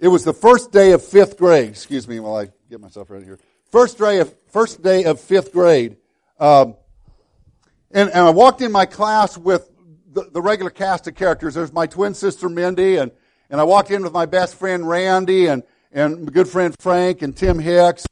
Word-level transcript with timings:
it 0.00 0.08
was 0.08 0.24
the 0.24 0.32
first 0.32 0.72
day 0.72 0.92
of 0.92 1.04
fifth 1.04 1.36
grade. 1.36 1.68
Excuse 1.68 2.08
me 2.08 2.20
while 2.20 2.36
I 2.36 2.48
get 2.70 2.80
myself 2.80 3.10
ready 3.10 3.26
here. 3.26 3.38
First 3.70 3.98
day 3.98 4.18
of, 4.18 4.34
first 4.48 4.82
day 4.82 5.04
of 5.04 5.20
fifth 5.20 5.52
grade. 5.52 5.98
Um, 6.38 6.74
and, 7.90 8.08
and 8.08 8.18
I 8.18 8.30
walked 8.30 8.62
in 8.62 8.72
my 8.72 8.86
class 8.86 9.36
with 9.36 9.70
the, 10.10 10.28
the 10.32 10.40
regular 10.40 10.70
cast 10.70 11.06
of 11.06 11.14
characters. 11.14 11.54
There's 11.54 11.72
my 11.72 11.86
twin 11.86 12.14
sister 12.14 12.48
Mindy, 12.48 12.96
and, 12.96 13.12
and 13.50 13.60
I 13.60 13.64
walked 13.64 13.90
in 13.90 14.02
with 14.02 14.12
my 14.12 14.26
best 14.26 14.54
friend 14.54 14.88
Randy, 14.88 15.46
and, 15.46 15.62
and 15.92 16.24
my 16.24 16.32
good 16.32 16.48
friend 16.48 16.74
Frank, 16.80 17.20
and 17.20 17.36
Tim 17.36 17.58
Hicks, 17.58 18.06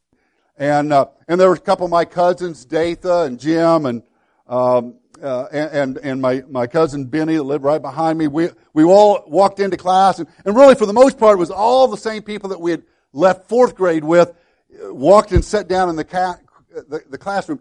and, 0.59 0.93
uh, 0.93 1.07
and 1.27 1.41
there 1.41 1.49
were 1.49 1.55
a 1.55 1.61
couple 1.61 1.87
of 1.87 1.91
my 1.91 2.05
cousins, 2.05 2.67
Datha 2.67 3.27
and 3.27 3.41
Jim, 3.41 3.87
and, 3.87 4.03
um, 4.47 4.95
uh, 5.23 5.47
and, 5.53 5.99
and 5.99 6.21
my, 6.21 6.43
my 6.49 6.67
cousin 6.67 7.05
Benny 7.07 7.37
that 7.37 7.43
lived 7.43 7.65
right 7.65 7.81
behind 7.81 8.19
me. 8.19 8.29
We, 8.29 8.49
we 8.73 8.85
all 8.85 9.25
walked 9.27 9.61
into 9.61 9.77
class, 9.77 10.19
and, 10.19 10.29
and 10.45 10.57
really 10.57 10.75
for 10.75 10.87
the 10.87 10.93
most 10.93 11.19
part 11.19 11.35
it 11.35 11.39
was 11.39 11.51
all 11.51 11.89
the 11.89 11.97
same 11.97 12.23
people 12.23 12.51
that 12.51 12.61
we 12.61 12.71
had 12.71 12.83
left 13.13 13.49
fourth 13.49 13.75
grade 13.75 14.05
with, 14.05 14.33
walked 14.71 15.33
and 15.33 15.45
sat 15.45 15.69
down 15.69 15.89
in 15.89 15.97
the, 15.97 16.05
ca- 16.05 16.39
the, 16.71 17.03
the 17.09 17.19
classroom, 17.19 17.61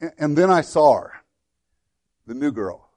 and, 0.00 0.12
and 0.18 0.38
then 0.38 0.50
I 0.50 0.60
saw 0.60 1.00
her 1.00 1.12
the 2.26 2.34
new 2.34 2.52
girl. 2.52 2.88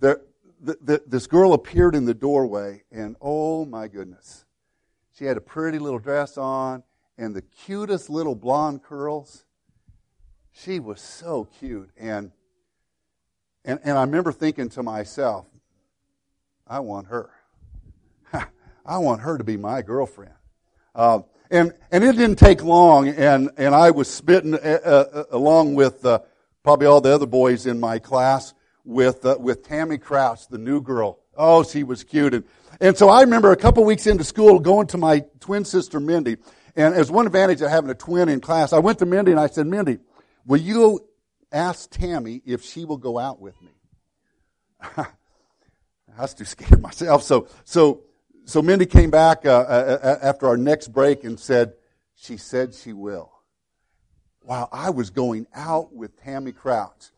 The, 0.00 0.20
the, 0.60 0.78
the, 0.80 1.02
this 1.06 1.26
girl 1.26 1.52
appeared 1.52 1.94
in 1.94 2.04
the 2.04 2.14
doorway, 2.14 2.82
and 2.90 3.16
oh 3.20 3.64
my 3.64 3.88
goodness. 3.88 4.44
She 5.18 5.24
had 5.24 5.36
a 5.36 5.40
pretty 5.40 5.80
little 5.80 5.98
dress 5.98 6.38
on 6.38 6.84
and 7.18 7.34
the 7.34 7.42
cutest 7.42 8.08
little 8.08 8.36
blonde 8.36 8.84
curls. 8.84 9.44
She 10.52 10.78
was 10.78 11.00
so 11.00 11.48
cute. 11.58 11.90
And, 11.96 12.30
and, 13.64 13.80
and 13.84 13.98
I 13.98 14.02
remember 14.02 14.32
thinking 14.32 14.68
to 14.70 14.82
myself, 14.82 15.46
I 16.66 16.80
want 16.80 17.08
her. 17.08 17.30
I 18.86 18.98
want 18.98 19.22
her 19.22 19.38
to 19.38 19.44
be 19.44 19.56
my 19.56 19.82
girlfriend. 19.82 20.34
Uh, 20.94 21.20
and, 21.50 21.72
and 21.90 22.04
it 22.04 22.16
didn't 22.16 22.38
take 22.38 22.62
long, 22.62 23.08
and, 23.08 23.50
and 23.56 23.74
I 23.74 23.90
was 23.90 24.10
spitting 24.10 24.54
uh, 24.54 24.58
uh, 24.58 25.24
along 25.30 25.74
with 25.74 26.04
uh, 26.04 26.20
probably 26.62 26.86
all 26.86 27.00
the 27.00 27.14
other 27.14 27.26
boys 27.26 27.66
in 27.66 27.80
my 27.80 27.98
class 27.98 28.52
with, 28.84 29.24
uh, 29.24 29.36
with 29.40 29.66
Tammy 29.66 29.96
Kraus, 29.96 30.46
the 30.46 30.58
new 30.58 30.82
girl. 30.82 31.20
Oh, 31.36 31.62
she 31.62 31.84
was 31.84 32.04
cute. 32.04 32.34
And, 32.34 32.44
and 32.80 32.96
so 32.96 33.08
I 33.08 33.22
remember 33.22 33.52
a 33.52 33.56
couple 33.56 33.84
weeks 33.84 34.06
into 34.06 34.24
school 34.24 34.58
going 34.58 34.88
to 34.88 34.98
my 34.98 35.24
twin 35.40 35.64
sister 35.64 36.00
Mindy. 36.00 36.36
And 36.76 36.94
as 36.94 37.10
one 37.10 37.26
advantage 37.26 37.62
of 37.62 37.70
having 37.70 37.90
a 37.90 37.94
twin 37.94 38.28
in 38.28 38.40
class, 38.40 38.72
I 38.72 38.78
went 38.78 38.98
to 38.98 39.06
Mindy 39.06 39.30
and 39.30 39.40
I 39.40 39.46
said, 39.46 39.66
Mindy, 39.66 39.98
will 40.44 40.60
you 40.60 41.07
ask 41.52 41.90
Tammy 41.90 42.42
if 42.44 42.62
she 42.62 42.84
will 42.84 42.96
go 42.96 43.18
out 43.18 43.40
with 43.40 43.60
me? 43.62 43.72
I 44.96 45.06
was 46.22 46.34
too 46.34 46.44
scared 46.44 46.80
myself. 46.80 47.22
So, 47.22 47.48
so, 47.64 48.02
so 48.44 48.62
Mindy 48.62 48.86
came 48.86 49.10
back 49.10 49.44
uh, 49.44 49.50
uh, 49.50 49.98
uh 50.02 50.18
after 50.22 50.46
our 50.46 50.56
next 50.56 50.88
break 50.88 51.24
and 51.24 51.38
said, 51.38 51.74
she 52.14 52.36
said 52.36 52.74
she 52.74 52.92
will 52.92 53.32
while 54.48 54.70
I 54.72 54.88
was 54.88 55.10
going 55.10 55.46
out 55.54 55.92
with 55.92 56.16
Tammy 56.22 56.52
Kraus. 56.52 57.12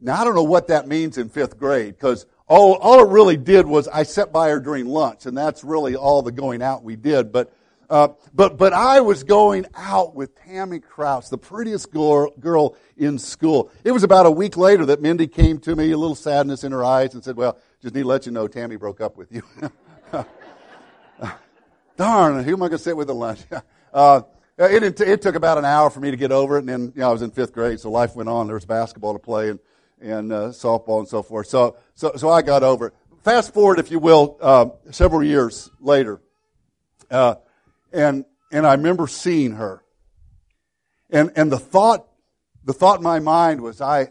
Now, 0.00 0.20
I 0.20 0.24
don't 0.24 0.34
know 0.34 0.42
what 0.42 0.66
that 0.68 0.88
means 0.88 1.18
in 1.18 1.28
fifth 1.28 1.56
grade 1.56 1.94
because 1.94 2.26
all, 2.48 2.74
all 2.74 2.98
it 2.98 3.08
really 3.10 3.36
did 3.36 3.64
was 3.64 3.86
I 3.86 4.02
sat 4.02 4.32
by 4.32 4.50
her 4.50 4.58
during 4.58 4.86
lunch, 4.86 5.24
and 5.24 5.38
that's 5.38 5.62
really 5.62 5.94
all 5.94 6.20
the 6.20 6.32
going 6.32 6.62
out 6.62 6.82
we 6.82 6.96
did. 6.96 7.30
But, 7.30 7.54
uh, 7.90 8.08
but, 8.32 8.56
but 8.56 8.72
I 8.72 9.00
was 9.00 9.24
going 9.24 9.66
out 9.74 10.14
with 10.14 10.34
Tammy 10.44 10.80
Kraus, 10.80 11.28
the 11.28 11.38
prettiest 11.38 11.90
girl, 11.90 12.30
girl 12.40 12.76
in 12.96 13.18
school. 13.18 13.70
It 13.84 13.92
was 13.92 14.02
about 14.02 14.26
a 14.26 14.30
week 14.30 14.56
later 14.56 14.86
that 14.86 15.02
Mindy 15.02 15.26
came 15.26 15.58
to 15.60 15.76
me, 15.76 15.90
a 15.90 15.98
little 15.98 16.14
sadness 16.14 16.64
in 16.64 16.72
her 16.72 16.84
eyes, 16.84 17.14
and 17.14 17.22
said, 17.22 17.36
Well, 17.36 17.58
just 17.82 17.94
need 17.94 18.02
to 18.02 18.08
let 18.08 18.26
you 18.26 18.32
know 18.32 18.48
Tammy 18.48 18.76
broke 18.76 19.00
up 19.00 19.16
with 19.16 19.32
you. 19.32 19.42
Darn, 21.96 22.42
who 22.42 22.52
am 22.52 22.62
I 22.62 22.68
going 22.68 22.70
to 22.72 22.78
sit 22.78 22.96
with 22.96 23.10
at 23.10 23.16
lunch? 23.16 23.40
Uh, 23.94 24.22
it, 24.58 25.00
it, 25.00 25.22
took 25.22 25.36
about 25.36 25.56
an 25.56 25.64
hour 25.64 25.88
for 25.88 26.00
me 26.00 26.10
to 26.10 26.16
get 26.16 26.32
over 26.32 26.56
it, 26.56 26.60
and 26.60 26.68
then 26.68 26.80
you 26.96 27.00
know, 27.00 27.10
I 27.10 27.12
was 27.12 27.22
in 27.22 27.30
fifth 27.30 27.52
grade, 27.52 27.78
so 27.78 27.92
life 27.92 28.16
went 28.16 28.28
on. 28.28 28.48
There 28.48 28.54
was 28.54 28.64
basketball 28.64 29.12
to 29.12 29.20
play 29.20 29.50
and, 29.50 29.60
and 30.00 30.32
uh, 30.32 30.48
softball 30.48 30.98
and 30.98 31.06
so 31.06 31.22
forth. 31.22 31.46
So, 31.46 31.76
so, 31.94 32.10
so 32.16 32.28
I 32.28 32.42
got 32.42 32.64
over 32.64 32.88
it. 32.88 32.94
Fast 33.22 33.54
forward, 33.54 33.78
if 33.78 33.92
you 33.92 34.00
will, 34.00 34.36
uh, 34.40 34.66
several 34.90 35.22
years 35.22 35.70
later, 35.78 36.20
uh, 37.08 37.36
and 37.94 38.24
and 38.50 38.66
I 38.66 38.74
remember 38.74 39.06
seeing 39.06 39.52
her, 39.52 39.82
and 41.10 41.32
and 41.36 41.50
the 41.50 41.58
thought, 41.58 42.06
the 42.64 42.72
thought 42.72 42.98
in 42.98 43.04
my 43.04 43.20
mind 43.20 43.60
was, 43.60 43.80
I, 43.80 44.08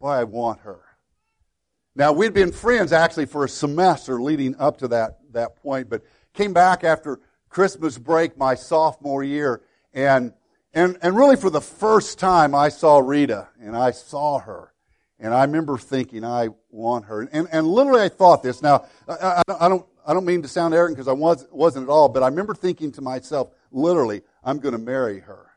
boy, 0.00 0.08
I 0.08 0.24
want 0.24 0.60
her. 0.60 0.80
Now 1.94 2.12
we'd 2.12 2.32
been 2.32 2.52
friends 2.52 2.92
actually 2.92 3.26
for 3.26 3.44
a 3.44 3.48
semester 3.48 4.22
leading 4.22 4.56
up 4.56 4.78
to 4.78 4.88
that 4.88 5.18
that 5.32 5.56
point, 5.56 5.90
but 5.90 6.02
came 6.32 6.52
back 6.52 6.84
after 6.84 7.20
Christmas 7.48 7.98
break 7.98 8.38
my 8.38 8.54
sophomore 8.54 9.24
year, 9.24 9.62
and 9.92 10.32
and 10.72 10.96
and 11.02 11.16
really 11.16 11.36
for 11.36 11.50
the 11.50 11.60
first 11.60 12.18
time 12.18 12.54
I 12.54 12.68
saw 12.68 12.98
Rita, 12.98 13.48
and 13.60 13.76
I 13.76 13.90
saw 13.90 14.38
her, 14.38 14.72
and 15.18 15.34
I 15.34 15.44
remember 15.44 15.76
thinking 15.76 16.24
I 16.24 16.50
want 16.70 17.06
her, 17.06 17.22
and 17.22 17.48
and 17.50 17.66
literally 17.66 18.02
I 18.02 18.08
thought 18.08 18.42
this. 18.42 18.62
Now 18.62 18.86
I, 19.08 19.42
I, 19.48 19.66
I 19.66 19.68
don't 19.68 19.86
I 20.06 20.14
don't 20.14 20.24
mean 20.24 20.42
to 20.42 20.48
sound 20.48 20.74
arrogant 20.74 20.96
because 20.96 21.08
I 21.08 21.12
was 21.12 21.46
wasn't 21.50 21.84
at 21.84 21.90
all, 21.90 22.08
but 22.08 22.22
I 22.22 22.28
remember 22.28 22.54
thinking 22.54 22.92
to 22.92 23.02
myself, 23.02 23.50
literally, 23.70 24.22
I'm 24.42 24.58
going 24.58 24.72
to 24.72 24.78
marry 24.78 25.20
her, 25.20 25.50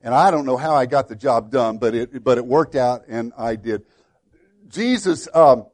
and 0.00 0.14
I 0.14 0.30
don't 0.30 0.46
know 0.46 0.56
how 0.56 0.74
I 0.74 0.86
got 0.86 1.08
the 1.08 1.16
job 1.16 1.50
done, 1.50 1.78
but 1.78 1.94
it 1.94 2.24
but 2.24 2.38
it 2.38 2.46
worked 2.46 2.74
out, 2.74 3.04
and 3.08 3.32
I 3.36 3.56
did. 3.56 3.84
Jesus, 4.68 5.28
um, 5.34 5.66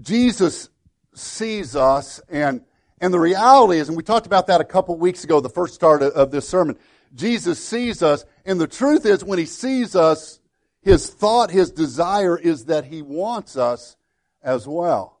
Jesus 0.00 0.68
sees 1.14 1.76
us 1.76 2.20
and 2.28 2.62
and 3.00 3.12
the 3.12 3.20
reality 3.20 3.78
is, 3.78 3.88
and 3.88 3.96
we 3.96 4.02
talked 4.02 4.26
about 4.26 4.46
that 4.46 4.60
a 4.60 4.64
couple 4.64 4.96
weeks 4.96 5.24
ago, 5.24 5.40
the 5.40 5.50
first 5.50 5.74
start 5.74 6.02
of 6.02 6.30
this 6.30 6.48
sermon, 6.48 6.78
Jesus 7.14 7.62
sees 7.62 8.02
us, 8.02 8.24
and 8.44 8.60
the 8.60 8.66
truth 8.66 9.04
is, 9.04 9.22
when 9.22 9.38
he 9.38 9.46
sees 9.46 9.94
us, 9.94 10.40
his 10.80 11.10
thought, 11.10 11.50
his 11.50 11.70
desire 11.70 12.38
is 12.38 12.66
that 12.66 12.84
he 12.84 13.02
wants 13.02 13.56
us 13.56 13.96
as 14.42 14.66
well. 14.66 15.13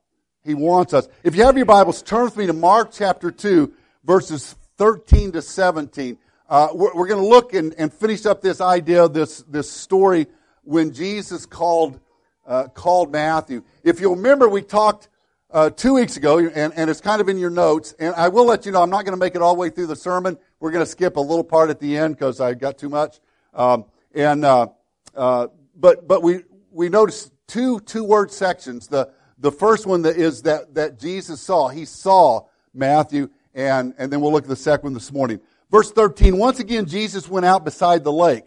He 0.44 0.52
wants 0.52 0.92
us. 0.92 1.08
If 1.22 1.36
you 1.36 1.44
have 1.44 1.56
your 1.56 1.64
Bibles, 1.64 2.02
turn 2.02 2.24
with 2.24 2.36
me 2.36 2.46
to 2.46 2.52
Mark 2.52 2.90
chapter 2.92 3.30
2, 3.30 3.72
verses 4.04 4.54
13 4.76 5.32
to 5.32 5.42
17. 5.42 6.18
Uh, 6.50 6.68
we're, 6.74 6.94
we're 6.94 7.06
going 7.08 7.20
to 7.20 7.26
look 7.26 7.54
and, 7.54 7.74
and, 7.78 7.90
finish 7.90 8.26
up 8.26 8.42
this 8.42 8.60
idea, 8.60 9.08
this, 9.08 9.38
this 9.48 9.70
story 9.70 10.26
when 10.62 10.92
Jesus 10.92 11.46
called, 11.46 11.98
uh, 12.46 12.64
called 12.68 13.10
Matthew. 13.10 13.62
If 13.82 14.00
you'll 14.00 14.16
remember, 14.16 14.46
we 14.46 14.60
talked 14.60 15.08
uh, 15.50 15.70
two 15.70 15.94
weeks 15.94 16.18
ago, 16.18 16.38
and, 16.38 16.74
and 16.74 16.90
it's 16.90 17.00
kind 17.00 17.22
of 17.22 17.30
in 17.30 17.38
your 17.38 17.48
notes. 17.48 17.94
And 17.98 18.14
I 18.14 18.28
will 18.28 18.44
let 18.44 18.66
you 18.66 18.72
know, 18.72 18.82
I'm 18.82 18.90
not 18.90 19.06
going 19.06 19.18
to 19.18 19.24
make 19.24 19.34
it 19.34 19.40
all 19.40 19.54
the 19.54 19.60
way 19.60 19.70
through 19.70 19.86
the 19.86 19.96
sermon. 19.96 20.36
We're 20.60 20.72
going 20.72 20.84
to 20.84 20.90
skip 20.90 21.16
a 21.16 21.20
little 21.20 21.44
part 21.44 21.70
at 21.70 21.80
the 21.80 21.96
end 21.96 22.16
because 22.16 22.42
I 22.42 22.52
got 22.52 22.76
too 22.76 22.90
much. 22.90 23.18
Um, 23.54 23.86
and 24.14 24.44
uh, 24.44 24.66
uh, 25.14 25.46
but 25.74 26.06
but 26.06 26.22
we 26.22 26.42
we 26.70 26.90
noticed 26.90 27.32
two 27.46 27.80
two 27.80 28.04
word 28.04 28.30
sections. 28.30 28.88
The 28.88 29.10
the 29.44 29.52
first 29.52 29.84
one 29.84 30.02
that 30.02 30.16
is 30.16 30.42
that 30.42 30.74
that 30.74 30.98
Jesus 30.98 31.38
saw. 31.38 31.68
He 31.68 31.84
saw 31.84 32.46
Matthew, 32.72 33.28
and 33.54 33.92
and 33.98 34.10
then 34.10 34.22
we'll 34.22 34.32
look 34.32 34.44
at 34.44 34.48
the 34.48 34.56
second 34.56 34.84
one 34.84 34.94
this 34.94 35.12
morning. 35.12 35.38
Verse 35.70 35.92
13. 35.92 36.38
Once 36.38 36.60
again, 36.60 36.86
Jesus 36.86 37.28
went 37.28 37.44
out 37.44 37.62
beside 37.62 38.04
the 38.04 38.12
lake. 38.12 38.44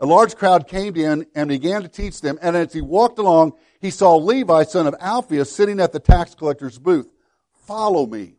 A 0.00 0.06
large 0.06 0.36
crowd 0.36 0.66
came 0.66 0.94
him 0.94 1.26
and 1.34 1.50
began 1.50 1.82
to 1.82 1.88
teach 1.88 2.22
them. 2.22 2.38
And 2.40 2.56
as 2.56 2.72
he 2.72 2.80
walked 2.80 3.18
along, 3.18 3.54
he 3.80 3.90
saw 3.90 4.16
Levi, 4.16 4.62
son 4.62 4.86
of 4.86 4.94
Alphaeus, 5.00 5.52
sitting 5.54 5.80
at 5.80 5.92
the 5.92 6.00
tax 6.00 6.34
collector's 6.34 6.78
booth. 6.78 7.12
Follow 7.66 8.06
me, 8.06 8.36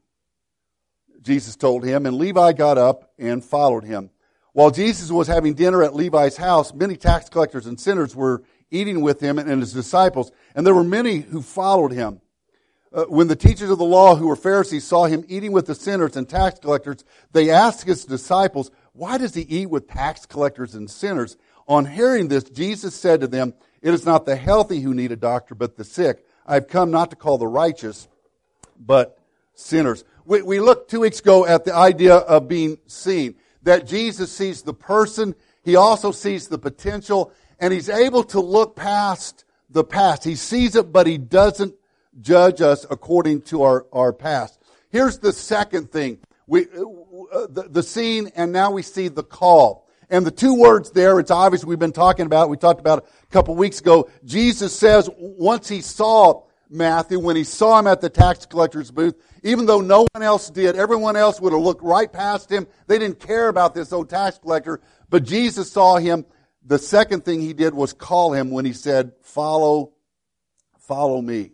Jesus 1.21 1.55
told 1.57 1.83
him, 1.83 2.07
and 2.07 2.17
Levi 2.17 2.53
got 2.53 2.79
up 2.79 3.11
and 3.19 3.45
followed 3.45 3.83
him. 3.83 4.09
While 4.53 4.71
Jesus 4.71 5.11
was 5.11 5.27
having 5.27 5.53
dinner 5.53 5.83
at 5.83 5.93
Levi's 5.93 6.37
house, 6.37 6.73
many 6.73 6.97
tax 6.97 7.29
collectors 7.29 7.67
and 7.67 7.79
sinners 7.79 8.15
were 8.15 8.41
eating 8.71 9.01
with 9.01 9.19
him 9.19 9.39
and 9.39 9.61
his 9.61 9.73
disciples, 9.73 10.31
and 10.55 10.65
there 10.65 10.75
were 10.75 10.83
many 10.83 11.19
who 11.19 11.41
followed 11.41 11.91
him. 11.91 12.21
Uh, 12.91 13.03
when 13.05 13.27
the 13.27 13.35
teachers 13.35 13.69
of 13.69 13.77
the 13.77 13.85
law 13.85 14.15
who 14.15 14.27
were 14.27 14.35
Pharisees 14.35 14.83
saw 14.83 15.05
him 15.05 15.23
eating 15.27 15.51
with 15.51 15.67
the 15.67 15.75
sinners 15.75 16.17
and 16.17 16.27
tax 16.27 16.59
collectors, 16.59 17.03
they 17.31 17.51
asked 17.51 17.83
his 17.83 18.05
disciples, 18.05 18.71
Why 18.93 19.17
does 19.17 19.35
he 19.35 19.41
eat 19.43 19.69
with 19.69 19.87
tax 19.87 20.25
collectors 20.25 20.73
and 20.73 20.89
sinners? 20.89 21.37
On 21.67 21.85
hearing 21.85 22.29
this, 22.29 22.43
Jesus 22.45 22.95
said 22.95 23.21
to 23.21 23.27
them, 23.27 23.53
it 23.81 23.93
is 23.93 24.05
not 24.05 24.25
the 24.25 24.35
healthy 24.35 24.81
who 24.81 24.93
need 24.93 25.11
a 25.11 25.15
doctor, 25.15 25.55
but 25.55 25.77
the 25.77 25.83
sick. 25.83 26.25
I've 26.45 26.67
come 26.67 26.91
not 26.91 27.11
to 27.11 27.15
call 27.15 27.37
the 27.37 27.47
righteous, 27.47 28.07
but 28.77 29.17
sinners. 29.53 30.03
We, 30.25 30.41
we 30.41 30.59
looked 30.59 30.89
two 30.89 31.01
weeks 31.01 31.19
ago 31.19 31.45
at 31.45 31.65
the 31.65 31.73
idea 31.73 32.15
of 32.15 32.47
being 32.47 32.77
seen. 32.87 33.35
That 33.63 33.87
Jesus 33.87 34.31
sees 34.31 34.61
the 34.61 34.73
person, 34.73 35.35
he 35.63 35.75
also 35.75 36.11
sees 36.11 36.47
the 36.47 36.57
potential, 36.57 37.31
and 37.59 37.73
he's 37.73 37.89
able 37.89 38.23
to 38.25 38.39
look 38.39 38.75
past 38.75 39.45
the 39.69 39.83
past. 39.83 40.23
He 40.23 40.35
sees 40.35 40.75
it, 40.75 40.91
but 40.91 41.07
he 41.07 41.17
doesn't 41.17 41.75
judge 42.21 42.61
us 42.61 42.85
according 42.89 43.41
to 43.43 43.63
our, 43.63 43.85
our 43.93 44.13
past. 44.13 44.59
Here's 44.89 45.19
the 45.19 45.31
second 45.33 45.91
thing. 45.91 46.19
We, 46.47 46.63
uh, 46.63 47.47
the, 47.49 47.67
the 47.69 47.83
scene, 47.83 48.31
and 48.35 48.51
now 48.51 48.71
we 48.71 48.81
see 48.81 49.07
the 49.07 49.23
call. 49.23 49.87
And 50.09 50.25
the 50.25 50.31
two 50.31 50.55
words 50.55 50.89
there, 50.91 51.19
it's 51.19 51.29
obvious 51.29 51.63
we've 51.63 51.77
been 51.77 51.91
talking 51.91 52.25
about, 52.25 52.49
we 52.49 52.57
talked 52.57 52.79
about 52.79 53.05
a 53.05 53.27
couple 53.27 53.53
weeks 53.55 53.79
ago. 53.79 54.09
Jesus 54.25 54.75
says 54.75 55.07
once 55.15 55.69
he 55.69 55.81
saw 55.81 56.43
Matthew 56.69 57.19
when 57.19 57.35
he 57.35 57.43
saw 57.43 57.79
him 57.79 57.87
at 57.87 58.01
the 58.01 58.09
tax 58.09 58.45
collector's 58.45 58.91
booth, 58.91 59.15
even 59.43 59.65
though 59.65 59.81
no 59.81 60.05
one 60.13 60.23
else 60.23 60.49
did. 60.49 60.75
Everyone 60.75 61.15
else 61.15 61.41
would 61.41 61.53
have 61.53 61.61
looked 61.61 61.83
right 61.83 62.11
past 62.11 62.51
him. 62.51 62.67
They 62.87 62.99
didn't 62.99 63.19
care 63.19 63.47
about 63.47 63.73
this 63.73 63.91
old 63.91 64.09
tax 64.09 64.37
collector, 64.37 64.81
but 65.09 65.23
Jesus 65.23 65.71
saw 65.71 65.97
him. 65.97 66.25
The 66.69 66.77
second 66.77 67.25
thing 67.25 67.41
he 67.41 67.53
did 67.53 67.73
was 67.73 67.93
call 67.93 68.31
him 68.31 68.51
when 68.51 68.63
he 68.63 68.73
said, 68.73 69.13
follow, 69.23 69.93
follow 70.77 71.19
me. 71.19 71.53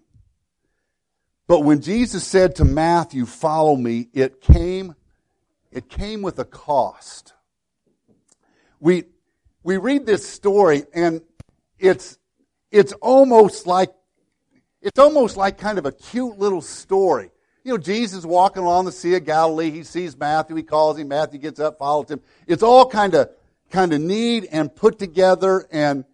But 1.47 1.61
when 1.61 1.79
Jesus 1.79 2.27
said 2.27 2.57
to 2.57 2.65
Matthew, 2.65 3.25
follow 3.25 3.77
me, 3.77 4.09
it 4.11 4.41
came, 4.41 4.93
it 5.71 5.87
came 5.87 6.21
with 6.21 6.37
a 6.39 6.43
cost. 6.43 7.31
We, 8.81 9.05
we 9.63 9.77
read 9.77 10.05
this 10.05 10.27
story 10.27 10.83
and 10.93 11.21
it's, 11.79 12.17
it's 12.69 12.91
almost 13.01 13.65
like, 13.65 13.93
it's 14.81 14.99
almost 14.99 15.37
like 15.37 15.57
kind 15.57 15.77
of 15.77 15.85
a 15.85 15.93
cute 15.93 16.37
little 16.37 16.61
story. 16.61 17.31
You 17.63 17.71
know, 17.71 17.77
Jesus 17.77 18.25
walking 18.25 18.63
along 18.63 18.83
the 18.83 18.91
Sea 18.91 19.15
of 19.15 19.23
Galilee, 19.23 19.71
he 19.71 19.83
sees 19.83 20.17
Matthew, 20.17 20.57
he 20.57 20.63
calls 20.63 20.97
him, 20.97 21.07
Matthew 21.07 21.39
gets 21.39 21.61
up, 21.61 21.79
follows 21.79 22.11
him. 22.11 22.19
It's 22.47 22.63
all 22.63 22.89
kind 22.89 23.15
of, 23.15 23.29
kind 23.69 23.93
of 23.93 24.01
need 24.01 24.47
and 24.51 24.73
put 24.73 24.99
together 24.99 25.67
and, 25.71 26.05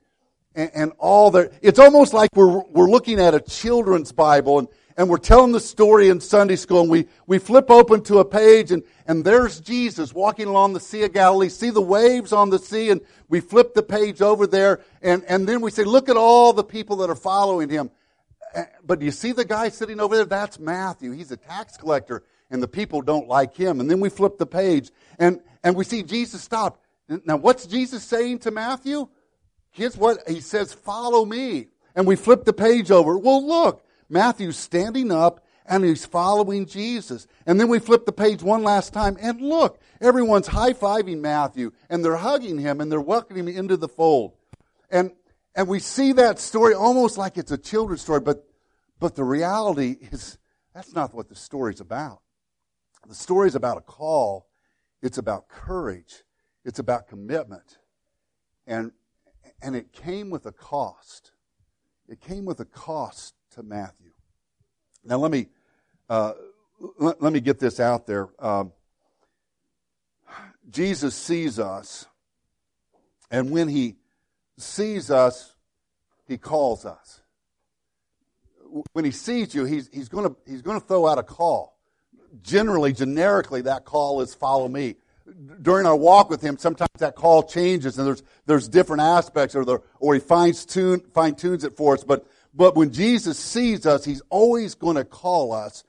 and, 0.55 0.71
and 0.73 0.91
all 0.97 1.31
that. 1.31 1.53
it's 1.61 1.79
almost 1.79 2.13
like 2.13 2.29
we're, 2.35 2.63
we're 2.69 2.89
looking 2.89 3.19
at 3.19 3.33
a 3.33 3.39
children's 3.39 4.11
Bible 4.11 4.59
and, 4.59 4.67
and 4.97 5.09
we're 5.09 5.17
telling 5.17 5.51
the 5.51 5.59
story 5.59 6.09
in 6.09 6.19
Sunday 6.19 6.55
school 6.55 6.81
and 6.81 6.89
we, 6.89 7.07
we 7.25 7.39
flip 7.39 7.69
open 7.69 8.03
to 8.03 8.19
a 8.19 8.25
page 8.25 8.71
and, 8.71 8.83
and 9.07 9.23
there's 9.23 9.59
Jesus 9.59 10.13
walking 10.13 10.47
along 10.47 10.73
the 10.73 10.79
Sea 10.79 11.03
of 11.03 11.13
Galilee, 11.13 11.49
see 11.49 11.69
the 11.69 11.81
waves 11.81 12.31
on 12.33 12.49
the 12.49 12.59
sea 12.59 12.89
and 12.89 13.01
we 13.29 13.39
flip 13.39 13.73
the 13.73 13.83
page 13.83 14.21
over 14.21 14.45
there 14.45 14.81
and, 15.01 15.23
and 15.25 15.47
then 15.47 15.61
we 15.61 15.71
say, 15.71 15.83
look 15.83 16.09
at 16.09 16.17
all 16.17 16.53
the 16.53 16.63
people 16.63 16.97
that 16.97 17.09
are 17.09 17.15
following 17.15 17.69
him. 17.69 17.89
Eh, 18.53 18.65
but 18.85 18.99
do 18.99 19.05
you 19.05 19.11
see 19.11 19.31
the 19.31 19.45
guy 19.45 19.69
sitting 19.69 19.99
over 19.99 20.15
there? 20.15 20.25
That's 20.25 20.59
Matthew. 20.59 21.11
He's 21.11 21.31
a 21.31 21.37
tax 21.37 21.77
collector 21.77 22.23
and 22.49 22.61
the 22.61 22.67
people 22.67 23.01
don't 23.01 23.27
like 23.27 23.55
him. 23.55 23.79
And 23.79 23.89
then 23.89 23.99
we 23.99 24.09
flip 24.09 24.37
the 24.37 24.45
page 24.45 24.91
and, 25.17 25.39
and 25.63 25.75
we 25.75 25.83
see 25.83 26.03
Jesus 26.03 26.41
stop. 26.41 26.80
Now 27.25 27.37
what's 27.37 27.67
Jesus 27.67 28.03
saying 28.03 28.39
to 28.39 28.51
Matthew? 28.51 29.07
Here's 29.71 29.97
what 29.97 30.27
he 30.27 30.39
says, 30.39 30.73
follow 30.73 31.25
me. 31.25 31.67
And 31.95 32.07
we 32.07 32.15
flip 32.15 32.45
the 32.45 32.53
page 32.53 32.91
over. 32.91 33.17
Well, 33.17 33.45
look, 33.45 33.85
Matthew's 34.09 34.57
standing 34.57 35.11
up 35.11 35.45
and 35.65 35.83
he's 35.83 36.05
following 36.05 36.65
Jesus. 36.65 37.27
And 37.45 37.59
then 37.59 37.67
we 37.67 37.79
flip 37.79 38.05
the 38.05 38.11
page 38.11 38.41
one 38.43 38.63
last 38.63 38.93
time 38.93 39.17
and 39.21 39.41
look, 39.41 39.79
everyone's 39.99 40.47
high 40.47 40.73
fiving 40.73 41.19
Matthew 41.19 41.71
and 41.89 42.03
they're 42.03 42.17
hugging 42.17 42.57
him 42.57 42.81
and 42.81 42.91
they're 42.91 43.01
welcoming 43.01 43.47
him 43.47 43.57
into 43.57 43.77
the 43.77 43.87
fold. 43.87 44.33
And, 44.89 45.11
and 45.55 45.67
we 45.67 45.79
see 45.79 46.13
that 46.13 46.39
story 46.39 46.73
almost 46.73 47.17
like 47.17 47.37
it's 47.37 47.51
a 47.51 47.57
children's 47.57 48.01
story, 48.01 48.21
but, 48.21 48.45
but 48.99 49.15
the 49.15 49.23
reality 49.23 49.97
is 50.11 50.37
that's 50.73 50.93
not 50.93 51.13
what 51.13 51.29
the 51.29 51.35
story's 51.35 51.81
about. 51.81 52.21
The 53.07 53.15
story's 53.15 53.55
about 53.55 53.77
a 53.77 53.81
call. 53.81 54.47
It's 55.01 55.17
about 55.17 55.47
courage. 55.47 56.23
It's 56.63 56.79
about 56.79 57.07
commitment. 57.07 57.77
And, 58.67 58.91
and 59.61 59.75
it 59.75 59.91
came 59.93 60.29
with 60.29 60.45
a 60.45 60.51
cost. 60.51 61.31
It 62.07 62.21
came 62.21 62.45
with 62.45 62.59
a 62.59 62.65
cost 62.65 63.35
to 63.51 63.63
Matthew. 63.63 64.11
Now 65.03 65.17
let 65.17 65.31
me 65.31 65.47
uh, 66.09 66.33
let, 66.99 67.31
me 67.31 67.39
get 67.39 67.59
this 67.59 67.79
out 67.79 68.05
there. 68.05 68.27
Um, 68.37 68.73
Jesus 70.69 71.15
sees 71.15 71.59
us, 71.59 72.05
and 73.29 73.49
when 73.51 73.67
he 73.67 73.95
sees 74.57 75.09
us, 75.09 75.55
he 76.27 76.37
calls 76.37 76.85
us. 76.85 77.21
When 78.93 79.05
he 79.05 79.11
sees 79.11 79.53
you, 79.53 79.65
he's, 79.65 79.89
he's 79.93 80.09
going 80.09 80.35
he's 80.45 80.61
to 80.61 80.79
throw 80.79 81.07
out 81.07 81.17
a 81.17 81.23
call. 81.23 81.77
Generally, 82.41 82.93
generically, 82.93 83.61
that 83.61 83.85
call 83.85 84.21
is 84.21 84.33
follow 84.33 84.67
me 84.67 84.95
during 85.61 85.85
our 85.85 85.95
walk 85.95 86.29
with 86.29 86.41
him, 86.41 86.57
sometimes 86.57 86.89
that 86.99 87.15
call 87.15 87.43
changes 87.43 87.97
and 87.97 88.07
there's, 88.07 88.23
there's 88.45 88.67
different 88.67 89.01
aspects 89.01 89.55
or, 89.55 89.65
the, 89.65 89.79
or 89.99 90.13
he 90.13 90.19
fines 90.19 90.65
tune, 90.65 91.01
fine 91.13 91.35
tunes 91.35 91.63
it 91.63 91.75
for 91.75 91.93
us. 91.93 92.03
But 92.03 92.25
but 92.53 92.75
when 92.75 92.91
Jesus 92.91 93.39
sees 93.39 93.85
us, 93.85 94.03
he's 94.03 94.21
always 94.29 94.75
going 94.75 94.97
to 94.97 95.05
call 95.05 95.53
us, 95.53 95.83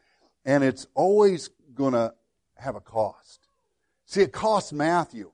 and 0.44 0.62
it's 0.62 0.86
always 0.94 1.50
going 1.74 1.94
to 1.94 2.14
have 2.56 2.76
a 2.76 2.80
cost. 2.80 3.48
See, 4.06 4.20
it 4.20 4.32
cost 4.32 4.72
Matthew. 4.72 5.32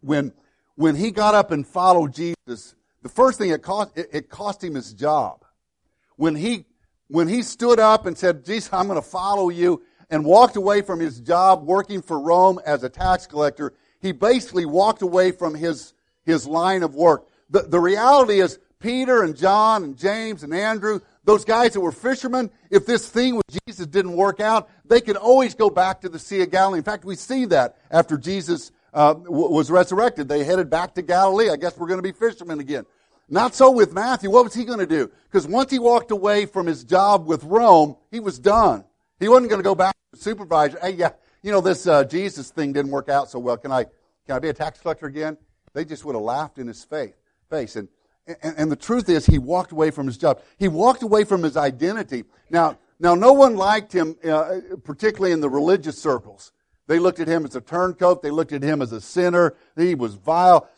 When, 0.00 0.32
when 0.74 0.96
he 0.96 1.10
got 1.10 1.34
up 1.34 1.50
and 1.50 1.66
followed 1.66 2.14
Jesus, 2.14 2.74
the 3.02 3.08
first 3.08 3.38
thing 3.38 3.50
it 3.50 3.62
cost, 3.62 3.96
it, 3.96 4.08
it 4.12 4.30
cost 4.30 4.64
him 4.64 4.74
his 4.74 4.94
job. 4.94 5.44
When 6.16 6.34
he, 6.34 6.64
when 7.08 7.28
he 7.28 7.42
stood 7.42 7.78
up 7.78 8.06
and 8.06 8.16
said, 8.16 8.44
Jesus, 8.44 8.72
I'm 8.72 8.86
going 8.86 9.00
to 9.00 9.06
follow 9.06 9.50
you, 9.50 9.82
and 10.12 10.26
walked 10.26 10.56
away 10.56 10.82
from 10.82 11.00
his 11.00 11.18
job 11.20 11.64
working 11.64 12.02
for 12.02 12.20
Rome 12.20 12.60
as 12.66 12.84
a 12.84 12.90
tax 12.90 13.26
collector, 13.26 13.72
he 14.00 14.12
basically 14.12 14.66
walked 14.66 15.00
away 15.00 15.32
from 15.32 15.54
his, 15.54 15.94
his 16.24 16.46
line 16.46 16.82
of 16.82 16.94
work. 16.94 17.26
The, 17.48 17.62
the 17.62 17.80
reality 17.80 18.40
is, 18.40 18.58
Peter 18.78 19.22
and 19.22 19.34
John 19.34 19.84
and 19.84 19.96
James 19.96 20.42
and 20.42 20.52
Andrew, 20.52 21.00
those 21.24 21.44
guys 21.44 21.72
that 21.72 21.80
were 21.80 21.92
fishermen, 21.92 22.50
if 22.68 22.84
this 22.84 23.08
thing 23.08 23.36
with 23.36 23.46
Jesus 23.66 23.86
didn't 23.86 24.12
work 24.12 24.38
out, 24.40 24.68
they 24.84 25.00
could 25.00 25.16
always 25.16 25.54
go 25.54 25.70
back 25.70 26.02
to 26.02 26.08
the 26.08 26.18
Sea 26.18 26.42
of 26.42 26.50
Galilee. 26.50 26.78
In 26.78 26.84
fact, 26.84 27.04
we 27.04 27.14
see 27.14 27.46
that 27.46 27.78
after 27.90 28.18
Jesus 28.18 28.70
uh, 28.92 29.14
w- 29.14 29.50
was 29.50 29.70
resurrected. 29.70 30.28
They 30.28 30.44
headed 30.44 30.68
back 30.68 30.94
to 30.96 31.02
Galilee. 31.02 31.48
I 31.48 31.56
guess 31.56 31.78
we're 31.78 31.86
going 31.86 32.02
to 32.02 32.02
be 32.02 32.12
fishermen 32.12 32.60
again. 32.60 32.84
Not 33.30 33.54
so 33.54 33.70
with 33.70 33.94
Matthew. 33.94 34.30
What 34.30 34.44
was 34.44 34.52
he 34.52 34.64
going 34.64 34.80
to 34.80 34.86
do? 34.86 35.10
Because 35.24 35.46
once 35.46 35.70
he 35.70 35.78
walked 35.78 36.10
away 36.10 36.44
from 36.44 36.66
his 36.66 36.84
job 36.84 37.26
with 37.26 37.44
Rome, 37.44 37.96
he 38.10 38.20
was 38.20 38.38
done. 38.38 38.84
He 39.22 39.28
wasn't 39.28 39.50
going 39.50 39.60
to 39.60 39.64
go 39.64 39.74
back 39.74 39.94
to 39.94 40.18
the 40.18 40.22
supervisor. 40.22 40.78
Hey, 40.82 40.90
yeah, 40.90 41.12
you 41.42 41.52
know, 41.52 41.60
this 41.60 41.86
uh, 41.86 42.04
Jesus 42.04 42.50
thing 42.50 42.72
didn't 42.72 42.90
work 42.90 43.08
out 43.08 43.30
so 43.30 43.38
well. 43.38 43.56
Can 43.56 43.72
I, 43.72 43.84
can 44.26 44.36
I 44.36 44.38
be 44.38 44.48
a 44.48 44.52
tax 44.52 44.80
collector 44.80 45.06
again? 45.06 45.36
They 45.72 45.84
just 45.84 46.04
would 46.04 46.14
have 46.14 46.24
laughed 46.24 46.58
in 46.58 46.66
his 46.66 46.84
face. 46.84 47.14
face. 47.48 47.76
And 47.76 47.88
and, 48.26 48.54
and 48.56 48.72
the 48.72 48.76
truth 48.76 49.08
is, 49.08 49.26
he 49.26 49.38
walked 49.38 49.72
away 49.72 49.90
from 49.90 50.06
his 50.06 50.16
job. 50.16 50.40
He 50.58 50.68
walked 50.68 51.02
away 51.02 51.24
from 51.24 51.42
his 51.42 51.56
identity. 51.56 52.24
Now, 52.50 52.78
now, 53.00 53.16
no 53.16 53.32
one 53.32 53.56
liked 53.56 53.92
him, 53.92 54.16
uh, 54.24 54.60
particularly 54.84 55.32
in 55.32 55.40
the 55.40 55.50
religious 55.50 56.00
circles. 56.00 56.52
They 56.86 57.00
looked 57.00 57.18
at 57.18 57.26
him 57.26 57.44
as 57.44 57.56
a 57.56 57.60
turncoat. 57.60 58.22
They 58.22 58.30
looked 58.30 58.52
at 58.52 58.62
him 58.62 58.80
as 58.80 58.92
a 58.92 59.00
sinner. 59.00 59.56
He 59.76 59.96
was 59.96 60.14
vile. 60.14 60.68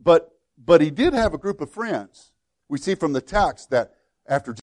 But, 0.00 0.30
but 0.56 0.80
he 0.80 0.90
did 0.90 1.14
have 1.14 1.34
a 1.34 1.38
group 1.38 1.60
of 1.60 1.70
friends. 1.70 2.30
We 2.68 2.78
see 2.78 2.94
from 2.94 3.12
the 3.12 3.20
text 3.20 3.70
that 3.70 3.94
after 4.26 4.54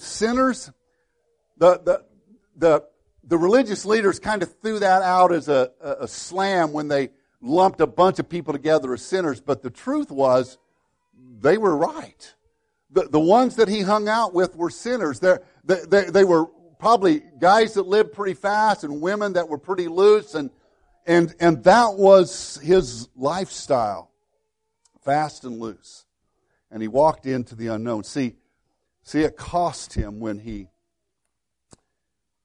sinners, 0.00 0.70
the, 1.58 1.80
the, 1.84 2.04
the, 2.56 2.84
the 3.24 3.38
religious 3.38 3.84
leaders 3.84 4.18
kind 4.18 4.42
of 4.42 4.60
threw 4.60 4.78
that 4.78 5.02
out 5.02 5.32
as 5.32 5.48
a, 5.48 5.70
a, 5.80 5.90
a 6.00 6.08
slam 6.08 6.72
when 6.72 6.88
they 6.88 7.10
lumped 7.40 7.80
a 7.80 7.86
bunch 7.86 8.18
of 8.18 8.28
people 8.28 8.52
together 8.52 8.92
as 8.92 9.02
sinners. 9.02 9.40
But 9.40 9.62
the 9.62 9.70
truth 9.70 10.10
was, 10.10 10.58
they 11.40 11.58
were 11.58 11.76
right. 11.76 12.34
The, 12.90 13.08
the 13.08 13.20
ones 13.20 13.56
that 13.56 13.68
he 13.68 13.82
hung 13.82 14.08
out 14.08 14.34
with 14.34 14.56
were 14.56 14.70
sinners. 14.70 15.20
They're, 15.20 15.42
they, 15.64 15.80
they, 15.88 16.04
they 16.10 16.24
were 16.24 16.46
probably 16.78 17.22
guys 17.38 17.74
that 17.74 17.86
lived 17.86 18.12
pretty 18.12 18.34
fast 18.34 18.84
and 18.84 19.00
women 19.00 19.34
that 19.34 19.48
were 19.48 19.58
pretty 19.58 19.88
loose 19.88 20.34
and, 20.34 20.50
and, 21.06 21.34
and 21.40 21.64
that 21.64 21.94
was 21.94 22.58
his 22.62 23.08
lifestyle. 23.16 24.10
Fast 25.04 25.44
and 25.44 25.58
loose. 25.58 26.04
And 26.70 26.82
he 26.82 26.88
walked 26.88 27.26
into 27.26 27.54
the 27.54 27.68
unknown. 27.68 28.04
See, 28.04 28.36
See, 29.10 29.22
it 29.22 29.36
cost 29.36 29.94
him 29.94 30.20
when 30.20 30.38
he 30.38 30.68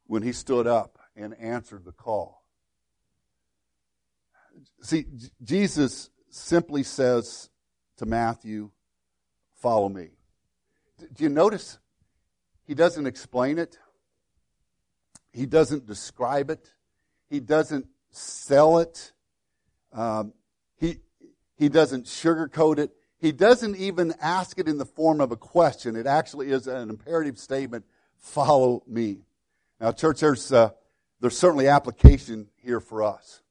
when 0.08 0.24
he 0.24 0.32
stood 0.32 0.66
up 0.66 0.98
and 1.16 1.36
answered 1.40 1.86
the 1.86 1.92
call. 1.92 2.44
See, 4.82 5.06
Jesus 5.44 6.10
simply 6.32 6.82
says 6.82 7.52
to 7.98 8.08
Matthew, 8.08 8.72
Follow 9.54 9.90
me. 9.90 10.10
Do 11.14 11.24
you 11.24 11.30
notice 11.30 11.78
he 12.64 12.74
doesn't 12.74 13.06
explain 13.06 13.60
it? 13.60 13.78
He 15.32 15.46
doesn't 15.46 15.86
describe 15.86 16.50
it. 16.50 16.74
He 17.30 17.42
doesn't 17.42 17.86
sell 18.10 18.80
it. 18.80 19.12
Um, 19.94 20.34
he, 20.80 21.02
he 21.58 21.70
doesn't 21.70 22.08
sugarcoat 22.08 22.80
it. 22.80 22.92
He 23.26 23.32
doesn't 23.32 23.78
even 23.78 24.14
ask 24.22 24.60
it 24.60 24.68
in 24.68 24.78
the 24.78 24.86
form 24.86 25.20
of 25.20 25.32
a 25.32 25.36
question. 25.36 25.96
It 25.96 26.06
actually 26.06 26.52
is 26.52 26.68
an 26.68 26.92
imperative 26.92 27.40
statement 27.40 27.84
follow 28.18 28.84
me. 28.86 29.26
Now, 29.82 29.94
church, 29.94 30.20
there's, 30.20 30.54
uh, 30.54 30.70
there's 31.22 31.36
certainly 31.36 31.68
application 31.68 32.50
here 32.58 32.80
for 32.80 33.02
us. 33.02 33.42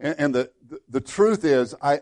And, 0.00 0.14
and 0.18 0.34
the, 0.34 0.50
the, 0.66 0.80
the 0.88 1.00
truth 1.02 1.44
is, 1.44 1.74
I, 1.82 2.00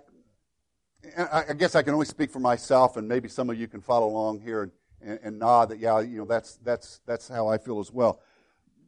I 1.19 1.55
guess 1.55 1.75
I 1.75 1.83
can 1.83 1.93
only 1.93 2.07
speak 2.07 2.31
for 2.31 2.39
myself, 2.39 2.97
and 2.97 3.09
maybe 3.09 3.29
some 3.29 3.51
of 3.51 3.59
you 3.59 3.67
can 3.67 3.81
follow 3.81 4.07
along 4.07 4.39
here 4.39 4.63
and, 4.63 4.73
and, 5.03 5.19
and 5.25 5.39
nod 5.41 5.71
that, 5.71 5.81
yeah, 5.81 5.99
you 5.99 6.19
know, 6.19 6.25
that's, 6.25 6.59
that's, 6.59 7.01
that's 7.05 7.27
how 7.27 7.49
I 7.49 7.59
feel 7.59 7.81
as 7.81 7.91
well. 7.91 8.21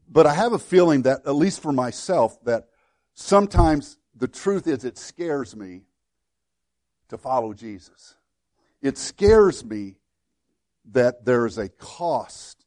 But 0.09 0.29
I 0.29 0.35
have 0.35 0.53
a 0.53 0.59
feeling 0.61 1.03
that, 1.03 1.23
at 1.27 1.35
least 1.35 1.61
for 1.61 1.73
myself, 1.73 2.39
that 2.45 2.69
sometimes 3.15 3.99
the 4.15 4.29
truth 4.29 4.69
is 4.69 4.85
it 4.85 4.99
scares 4.99 5.57
me 5.57 5.86
to 7.09 7.19
follow 7.19 7.53
Jesus. 7.53 8.17
It 8.83 8.99
scares 8.99 9.65
me 9.65 9.97
that 10.93 11.25
there 11.25 11.47
is 11.47 11.59
a 11.59 11.69
cost 11.69 12.65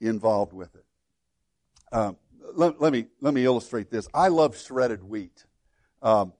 involved 0.00 0.52
with 0.52 0.74
it. 0.74 0.84
Um, 1.92 2.16
let, 2.54 2.80
let, 2.80 2.92
me, 2.92 3.06
let 3.20 3.34
me 3.34 3.44
illustrate 3.44 3.90
this. 3.90 4.08
I 4.12 4.28
love 4.28 4.56
shredded 4.56 5.02
wheat. 5.02 5.44
Um, 6.02 6.32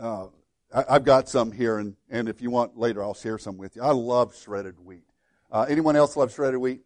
uh, 0.00 0.26
I, 0.74 0.94
have 0.94 1.04
got 1.04 1.28
some 1.28 1.52
here, 1.52 1.78
and, 1.78 1.96
and 2.10 2.28
if 2.28 2.42
you 2.42 2.50
want 2.50 2.76
later, 2.76 3.02
I'll 3.02 3.14
share 3.14 3.38
some 3.38 3.56
with 3.56 3.76
you. 3.76 3.82
I 3.82 3.92
love 3.92 4.36
shredded 4.36 4.84
wheat. 4.84 5.04
Uh, 5.50 5.66
anyone 5.68 5.96
else 5.96 6.16
love 6.16 6.32
shredded 6.32 6.60
wheat? 6.60 6.80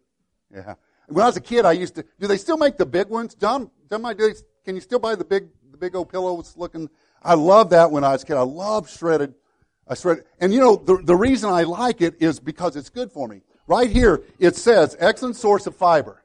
Yeah. 0.53 0.75
When 1.07 1.23
I 1.23 1.27
was 1.27 1.37
a 1.37 1.41
kid, 1.41 1.65
I 1.65 1.73
used 1.73 1.95
to. 1.95 2.05
Do 2.19 2.27
they 2.27 2.37
still 2.37 2.57
make 2.57 2.77
the 2.77 2.85
big 2.85 3.09
ones? 3.09 3.35
John, 3.35 3.69
John, 3.89 4.03
can 4.65 4.75
you 4.75 4.81
still 4.81 4.99
buy 4.99 5.15
the 5.15 5.25
big, 5.25 5.47
the 5.71 5.77
big 5.77 5.95
old 5.95 6.09
pillows 6.09 6.53
looking? 6.55 6.89
I 7.21 7.33
love 7.33 7.71
that 7.71 7.91
when 7.91 8.03
I 8.03 8.13
was 8.13 8.23
a 8.23 8.25
kid. 8.25 8.37
I 8.37 8.41
love 8.41 8.89
shredded. 8.89 9.33
I 9.87 9.95
shredded, 9.95 10.25
and 10.39 10.53
you 10.53 10.59
know 10.59 10.75
the 10.75 10.97
the 11.03 11.15
reason 11.15 11.49
I 11.49 11.63
like 11.63 12.01
it 12.01 12.15
is 12.21 12.39
because 12.39 12.75
it's 12.75 12.89
good 12.89 13.11
for 13.11 13.27
me. 13.27 13.41
Right 13.67 13.89
here, 13.89 14.23
it 14.39 14.55
says 14.55 14.95
excellent 14.99 15.35
source 15.35 15.67
of 15.67 15.75
fiber, 15.75 16.23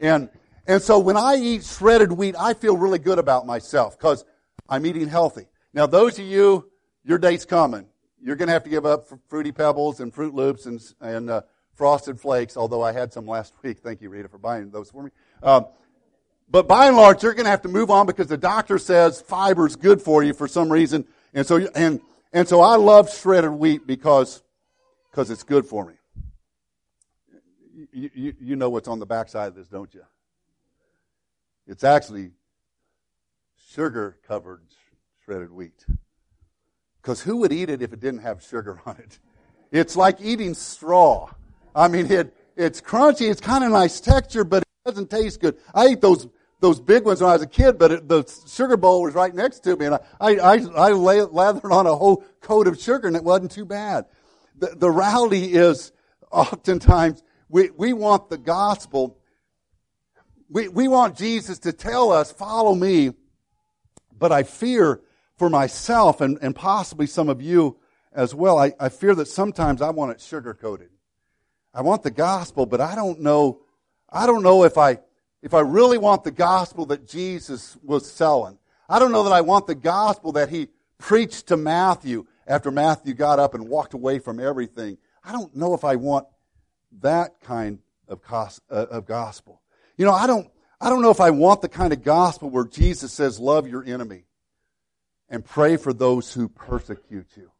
and 0.00 0.28
and 0.66 0.82
so 0.82 0.98
when 0.98 1.16
I 1.16 1.36
eat 1.36 1.64
shredded 1.64 2.12
wheat, 2.12 2.34
I 2.38 2.54
feel 2.54 2.76
really 2.76 2.98
good 2.98 3.18
about 3.18 3.46
myself 3.46 3.96
because 3.96 4.24
I'm 4.68 4.84
eating 4.84 5.08
healthy. 5.08 5.46
Now, 5.72 5.86
those 5.86 6.18
of 6.18 6.24
you, 6.24 6.70
your 7.04 7.18
date's 7.18 7.44
coming. 7.44 7.86
You're 8.20 8.36
going 8.36 8.48
to 8.48 8.52
have 8.52 8.64
to 8.64 8.70
give 8.70 8.84
up 8.84 9.06
Fruity 9.28 9.52
Pebbles 9.52 10.00
and 10.00 10.12
Froot 10.12 10.32
Loops 10.32 10.66
and, 10.66 10.80
and 11.00 11.30
uh, 11.30 11.42
Frosted 11.74 12.18
Flakes, 12.18 12.56
although 12.56 12.82
I 12.82 12.92
had 12.92 13.12
some 13.12 13.26
last 13.26 13.54
week. 13.62 13.78
Thank 13.78 14.02
you, 14.02 14.08
Rita, 14.08 14.28
for 14.28 14.38
buying 14.38 14.70
those 14.70 14.90
for 14.90 15.02
me. 15.02 15.10
Um, 15.42 15.66
but 16.48 16.66
by 16.66 16.86
and 16.86 16.96
large, 16.96 17.22
you're 17.22 17.34
going 17.34 17.44
to 17.44 17.50
have 17.50 17.62
to 17.62 17.68
move 17.68 17.90
on 17.90 18.06
because 18.06 18.28
the 18.28 18.36
doctor 18.36 18.78
says 18.78 19.20
fiber's 19.20 19.76
good 19.76 20.00
for 20.00 20.22
you 20.22 20.32
for 20.32 20.48
some 20.48 20.72
reason. 20.72 21.04
And 21.34 21.46
so, 21.46 21.68
and, 21.74 22.00
and 22.36 22.46
so 22.46 22.60
I 22.60 22.76
love 22.76 23.10
shredded 23.10 23.52
wheat 23.52 23.86
because, 23.86 24.42
because 25.10 25.30
it's 25.30 25.42
good 25.42 25.64
for 25.64 25.86
me. 25.86 25.94
You, 27.94 28.10
you, 28.14 28.34
you 28.38 28.56
know 28.56 28.68
what's 28.68 28.88
on 28.88 28.98
the 28.98 29.06
backside 29.06 29.48
of 29.48 29.54
this, 29.54 29.68
don't 29.68 29.94
you? 29.94 30.02
It's 31.66 31.82
actually 31.82 32.32
sugar 33.70 34.18
covered 34.28 34.60
shredded 35.24 35.50
wheat. 35.50 35.86
Because 37.00 37.22
who 37.22 37.38
would 37.38 37.54
eat 37.54 37.70
it 37.70 37.80
if 37.80 37.94
it 37.94 38.00
didn't 38.00 38.20
have 38.20 38.42
sugar 38.42 38.82
on 38.86 38.98
it? 38.98 39.18
It's 39.72 39.96
like 39.96 40.18
eating 40.20 40.52
straw. 40.52 41.30
I 41.74 41.88
mean, 41.88 42.12
it, 42.12 42.36
it's 42.54 42.82
crunchy, 42.82 43.30
it's 43.30 43.40
kind 43.40 43.64
of 43.64 43.70
nice 43.70 43.98
texture, 43.98 44.44
but 44.44 44.62
it 44.62 44.90
doesn't 44.90 45.08
taste 45.08 45.40
good. 45.40 45.56
I 45.74 45.86
ate 45.86 46.02
those 46.02 46.28
those 46.60 46.80
big 46.80 47.04
ones 47.04 47.20
when 47.20 47.30
I 47.30 47.34
was 47.34 47.42
a 47.42 47.46
kid, 47.46 47.78
but 47.78 47.92
it, 47.92 48.08
the 48.08 48.24
sugar 48.48 48.76
bowl 48.76 49.02
was 49.02 49.14
right 49.14 49.34
next 49.34 49.60
to 49.60 49.76
me, 49.76 49.86
and 49.86 49.94
I, 49.96 50.00
I, 50.20 50.36
I, 50.36 50.54
I 50.76 50.92
lay, 50.92 51.22
lathered 51.22 51.72
on 51.72 51.86
a 51.86 51.94
whole 51.94 52.24
coat 52.40 52.66
of 52.66 52.80
sugar, 52.80 53.06
and 53.06 53.16
it 53.16 53.24
wasn't 53.24 53.50
too 53.50 53.64
bad. 53.64 54.06
The, 54.58 54.74
the 54.76 54.90
reality 54.90 55.54
is, 55.54 55.92
oftentimes, 56.30 57.22
we, 57.48 57.70
we 57.70 57.92
want 57.92 58.30
the 58.30 58.38
gospel 58.38 59.18
we, 60.48 60.68
we 60.68 60.88
want 60.88 61.16
Jesus 61.16 61.58
to 61.60 61.72
tell 61.72 62.12
us, 62.12 62.30
follow 62.30 62.74
me, 62.74 63.12
but 64.16 64.32
I 64.32 64.42
fear 64.42 65.00
for 65.36 65.50
myself 65.50 66.20
and, 66.20 66.38
and 66.40 66.54
possibly 66.54 67.06
some 67.06 67.28
of 67.28 67.42
you 67.42 67.78
as 68.12 68.34
well. 68.34 68.58
I, 68.58 68.72
I 68.78 68.88
fear 68.88 69.14
that 69.16 69.28
sometimes 69.28 69.82
I 69.82 69.90
want 69.90 70.12
it 70.12 70.20
sugar 70.20 70.54
coated. 70.54 70.90
I 71.74 71.82
want 71.82 72.02
the 72.02 72.10
gospel, 72.10 72.64
but 72.64 72.80
I 72.80 72.94
don't 72.94 73.20
know, 73.20 73.62
I 74.08 74.26
don't 74.26 74.42
know 74.42 74.64
if 74.64 74.78
I, 74.78 74.98
if 75.42 75.54
I 75.54 75.60
really 75.60 75.98
want 75.98 76.24
the 76.24 76.30
gospel 76.30 76.86
that 76.86 77.06
Jesus 77.06 77.76
was 77.82 78.10
selling. 78.10 78.58
I 78.88 78.98
don't 78.98 79.12
know 79.12 79.24
that 79.24 79.32
I 79.32 79.40
want 79.40 79.66
the 79.66 79.74
gospel 79.74 80.32
that 80.32 80.48
he 80.48 80.68
preached 80.98 81.48
to 81.48 81.56
Matthew 81.56 82.26
after 82.46 82.70
Matthew 82.70 83.14
got 83.14 83.38
up 83.38 83.54
and 83.54 83.68
walked 83.68 83.94
away 83.94 84.18
from 84.18 84.40
everything. 84.40 84.98
I 85.24 85.32
don't 85.32 85.54
know 85.54 85.74
if 85.74 85.84
I 85.84 85.96
want 85.96 86.26
that 87.00 87.40
kind 87.40 87.80
of, 88.08 88.20
uh, 88.70 89.00
gospel. 89.00 89.60
You 89.96 90.04
know, 90.04 90.12
I 90.12 90.26
don't, 90.26 90.48
I 90.80 90.88
don't 90.88 91.02
know 91.02 91.10
if 91.10 91.20
I 91.20 91.30
want 91.30 91.62
the 91.62 91.68
kind 91.68 91.92
of 91.92 92.02
gospel 92.02 92.50
where 92.50 92.64
Jesus 92.64 93.12
says, 93.12 93.40
love 93.40 93.66
your 93.66 93.84
enemy 93.84 94.24
and 95.28 95.44
pray 95.44 95.76
for 95.76 95.92
those 95.92 96.32
who 96.32 96.48
persecute 96.48 97.28
you. 97.36 97.50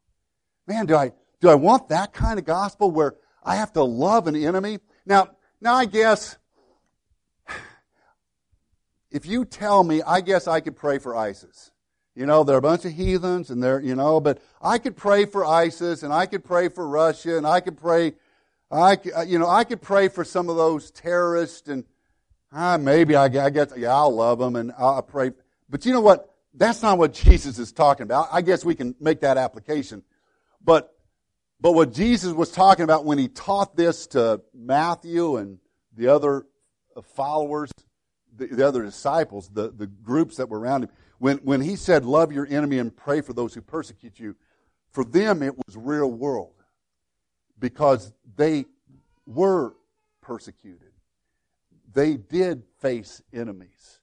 Man, 0.66 0.86
do 0.86 0.94
I, 0.94 1.12
do 1.40 1.48
I 1.48 1.54
want 1.54 1.88
that 1.88 2.12
kind 2.12 2.38
of 2.38 2.44
gospel 2.44 2.90
where 2.90 3.14
I 3.42 3.56
have 3.56 3.72
to 3.74 3.82
love 3.82 4.26
an 4.26 4.36
enemy? 4.36 4.78
Now, 5.04 5.30
now 5.60 5.74
I 5.74 5.86
guess, 5.86 6.36
if 9.10 9.26
you 9.26 9.44
tell 9.44 9.84
me, 9.84 10.02
I 10.02 10.20
guess 10.20 10.46
I 10.46 10.60
could 10.60 10.76
pray 10.76 10.98
for 10.98 11.14
ISIS. 11.14 11.70
You 12.14 12.24
know, 12.24 12.44
they're 12.44 12.56
a 12.56 12.62
bunch 12.62 12.84
of 12.86 12.92
heathens 12.92 13.50
and 13.50 13.62
they're, 13.62 13.80
you 13.80 13.94
know, 13.94 14.20
but 14.20 14.42
I 14.62 14.78
could 14.78 14.96
pray 14.96 15.26
for 15.26 15.44
ISIS 15.44 16.02
and 16.02 16.12
I 16.12 16.24
could 16.26 16.44
pray 16.44 16.68
for 16.68 16.88
Russia 16.88 17.36
and 17.36 17.46
I 17.46 17.60
could 17.60 17.76
pray, 17.76 18.14
I, 18.70 18.96
you 19.26 19.38
know, 19.38 19.48
I 19.48 19.64
could 19.64 19.82
pray 19.82 20.08
for 20.08 20.24
some 20.24 20.48
of 20.48 20.56
those 20.56 20.90
terrorists 20.90 21.68
and, 21.68 21.84
ah, 22.52 22.78
maybe 22.78 23.14
I, 23.14 23.24
I 23.24 23.50
guess, 23.50 23.72
yeah, 23.76 23.94
I'll 23.94 24.14
love 24.14 24.38
them 24.38 24.56
and 24.56 24.72
I'll 24.78 25.02
pray. 25.02 25.32
But 25.68 25.84
you 25.84 25.92
know 25.92 26.00
what? 26.00 26.32
That's 26.54 26.80
not 26.80 26.96
what 26.96 27.12
Jesus 27.12 27.58
is 27.58 27.70
talking 27.70 28.04
about. 28.04 28.28
I 28.32 28.40
guess 28.40 28.64
we 28.64 28.74
can 28.74 28.94
make 28.98 29.20
that 29.20 29.36
application. 29.36 30.02
But, 30.64 30.94
but 31.60 31.72
what 31.72 31.92
Jesus 31.92 32.32
was 32.32 32.50
talking 32.50 32.84
about 32.84 33.04
when 33.04 33.18
he 33.18 33.28
taught 33.28 33.76
this 33.76 34.06
to 34.08 34.40
Matthew 34.54 35.36
and 35.36 35.58
the 35.94 36.08
other 36.08 36.46
followers, 37.14 37.70
the, 38.36 38.46
the 38.46 38.66
other 38.66 38.82
disciples, 38.82 39.48
the, 39.48 39.70
the 39.70 39.86
groups 39.86 40.36
that 40.36 40.48
were 40.48 40.60
around 40.60 40.84
him, 40.84 40.90
when, 41.18 41.38
when 41.38 41.60
he 41.60 41.76
said, 41.76 42.04
love 42.04 42.32
your 42.32 42.46
enemy 42.46 42.78
and 42.78 42.94
pray 42.94 43.20
for 43.20 43.32
those 43.32 43.54
who 43.54 43.60
persecute 43.60 44.18
you, 44.18 44.36
for 44.90 45.04
them 45.04 45.42
it 45.42 45.54
was 45.56 45.76
real 45.76 46.10
world 46.10 46.54
because 47.58 48.12
they 48.36 48.66
were 49.26 49.74
persecuted 50.20 50.86
they 51.96 52.16
did 52.16 52.62
face 52.78 53.22
enemies. 53.32 54.00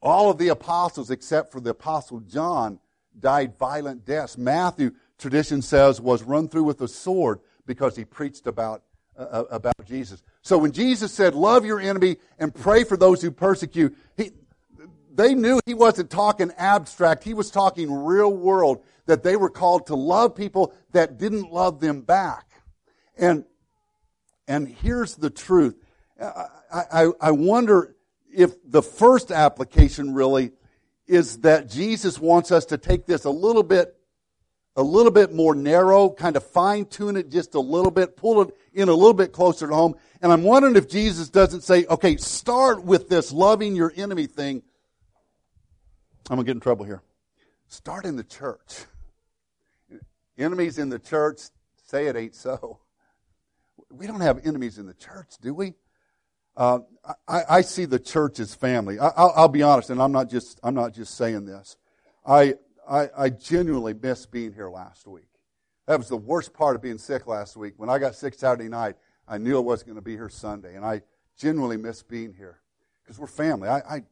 All 0.00 0.30
of 0.30 0.38
the 0.38 0.48
apostles, 0.48 1.10
except 1.10 1.52
for 1.52 1.60
the 1.60 1.70
apostle 1.70 2.20
John, 2.20 2.80
died 3.20 3.58
violent 3.58 4.06
deaths. 4.06 4.38
Matthew, 4.38 4.92
tradition 5.18 5.60
says, 5.60 6.00
was 6.00 6.22
run 6.22 6.48
through 6.48 6.64
with 6.64 6.80
a 6.80 6.88
sword 6.88 7.40
because 7.66 7.96
he 7.96 8.04
preached 8.06 8.46
about, 8.46 8.82
uh, 9.16 9.22
uh, 9.22 9.44
about 9.50 9.84
Jesus. 9.84 10.22
So 10.42 10.58
when 10.58 10.72
Jesus 10.72 11.12
said, 11.12 11.34
love 11.34 11.64
your 11.64 11.80
enemy 11.80 12.16
and 12.38 12.54
pray 12.54 12.84
for 12.84 12.96
those 12.96 13.22
who 13.22 13.30
persecute, 13.30 13.96
he, 14.16 14.32
they 15.14 15.34
knew 15.34 15.60
he 15.66 15.74
wasn't 15.74 16.10
talking 16.10 16.50
abstract. 16.58 17.24
He 17.24 17.34
was 17.34 17.50
talking 17.50 17.92
real 17.92 18.32
world, 18.32 18.82
that 19.06 19.22
they 19.22 19.36
were 19.36 19.50
called 19.50 19.86
to 19.86 19.94
love 19.94 20.34
people 20.34 20.74
that 20.92 21.18
didn't 21.18 21.52
love 21.52 21.80
them 21.80 22.00
back. 22.00 22.46
And, 23.16 23.44
and 24.48 24.66
here's 24.66 25.14
the 25.14 25.30
truth. 25.30 25.76
I, 26.20 27.10
I 27.20 27.30
wonder 27.30 27.94
if 28.34 28.54
the 28.68 28.82
first 28.82 29.30
application 29.30 30.14
really 30.14 30.52
is 31.06 31.40
that 31.42 31.68
Jesus 31.68 32.18
wants 32.18 32.50
us 32.50 32.64
to 32.66 32.78
take 32.78 33.06
this 33.06 33.24
a 33.24 33.30
little 33.30 33.62
bit, 33.62 33.94
a 34.74 34.82
little 34.82 35.12
bit 35.12 35.32
more 35.32 35.54
narrow, 35.54 36.10
kind 36.10 36.36
of 36.36 36.44
fine 36.44 36.86
tune 36.86 37.16
it 37.16 37.30
just 37.30 37.54
a 37.54 37.60
little 37.60 37.90
bit, 37.90 38.16
pull 38.16 38.42
it 38.42 38.56
in 38.74 38.88
a 38.88 38.94
little 38.94 39.14
bit 39.14 39.32
closer 39.32 39.68
to 39.68 39.74
home. 39.74 39.94
And 40.20 40.32
I'm 40.32 40.42
wondering 40.42 40.76
if 40.76 40.88
Jesus 40.88 41.28
doesn't 41.30 41.62
say, 41.62 41.86
okay, 41.86 42.16
start 42.16 42.84
with 42.84 43.08
this 43.08 43.32
loving 43.32 43.76
your 43.76 43.92
enemy 43.96 44.26
thing. 44.26 44.62
I'm 46.28 46.36
going 46.36 46.46
to 46.46 46.50
get 46.50 46.56
in 46.56 46.60
trouble 46.60 46.84
here. 46.84 47.02
Start 47.68 48.04
in 48.04 48.16
the 48.16 48.24
church. 48.24 48.84
Enemies 50.36 50.78
in 50.78 50.88
the 50.88 50.98
church 50.98 51.40
say 51.86 52.06
it 52.06 52.16
ain't 52.16 52.34
so. 52.34 52.80
We 53.90 54.06
don't 54.06 54.20
have 54.20 54.46
enemies 54.46 54.78
in 54.78 54.86
the 54.86 54.94
church, 54.94 55.34
do 55.40 55.54
we? 55.54 55.74
Uh, 56.56 56.80
I, 57.28 57.42
I, 57.50 57.60
see 57.62 57.84
the 57.84 57.98
church 57.98 58.38
as 58.38 58.54
family. 58.54 58.98
I, 58.98 59.10
will 59.36 59.48
be 59.48 59.62
honest, 59.62 59.90
and 59.90 60.00
I'm 60.00 60.12
not 60.12 60.30
just 60.30 60.60
I'm 60.62 60.74
not 60.74 60.94
just 60.94 61.16
saying 61.16 61.46
this. 61.46 61.76
I, 62.24 62.54
I, 62.88 63.08
I 63.16 63.30
genuinely 63.30 63.92
missed 63.92 64.30
being 64.30 64.52
here 64.52 64.70
last 64.70 65.04
week. 65.06 65.26
That 65.86 65.98
was 65.98 66.08
the 66.08 66.16
worst 66.16 66.54
part 66.54 66.76
of 66.76 66.82
being 66.82 66.98
sick 66.98 67.26
last 67.26 67.56
week. 67.56 67.74
When 67.76 67.90
I 67.90 67.98
got 67.98 68.14
sick 68.14 68.34
Saturday 68.34 68.68
night, 68.68 68.96
I 69.28 69.38
knew 69.38 69.56
I 69.56 69.60
wasn't 69.60 69.88
going 69.88 69.96
to 69.96 70.02
be 70.02 70.12
here 70.12 70.28
Sunday, 70.28 70.76
and 70.76 70.84
I 70.84 71.02
genuinely 71.36 71.76
missed 71.76 72.08
being 72.08 72.32
here 72.32 72.60
because 73.02 73.18
we're 73.18 73.26
family. 73.26 73.68
I, 73.68 73.78
I 73.78 74.02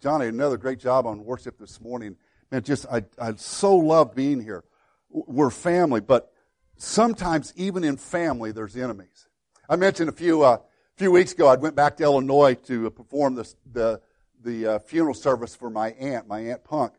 Johnny 0.00 0.26
another 0.26 0.56
great 0.56 0.78
job 0.80 1.06
on 1.06 1.24
worship 1.24 1.58
this 1.58 1.80
morning. 1.80 2.16
Man, 2.50 2.62
just 2.62 2.86
I 2.86 3.04
I 3.18 3.34
so 3.36 3.76
love 3.76 4.14
being 4.14 4.40
here. 4.40 4.64
We're 5.10 5.50
family, 5.50 6.00
but 6.00 6.32
sometimes 6.76 7.52
even 7.56 7.84
in 7.84 7.96
family, 7.96 8.50
there's 8.50 8.76
enemies. 8.76 9.28
I 9.68 9.76
mentioned 9.76 10.08
a 10.08 10.12
few. 10.12 10.42
Uh, 10.42 10.58
a 10.94 10.98
few 10.98 11.10
weeks 11.10 11.32
ago, 11.32 11.48
I 11.48 11.56
went 11.56 11.74
back 11.74 11.96
to 11.96 12.02
Illinois 12.02 12.54
to 12.66 12.90
perform 12.90 13.34
the, 13.34 13.50
the, 13.72 14.00
the 14.42 14.66
uh, 14.66 14.78
funeral 14.80 15.14
service 15.14 15.54
for 15.54 15.70
my 15.70 15.92
aunt, 15.92 16.28
my 16.28 16.40
aunt 16.40 16.64
Punk. 16.64 16.92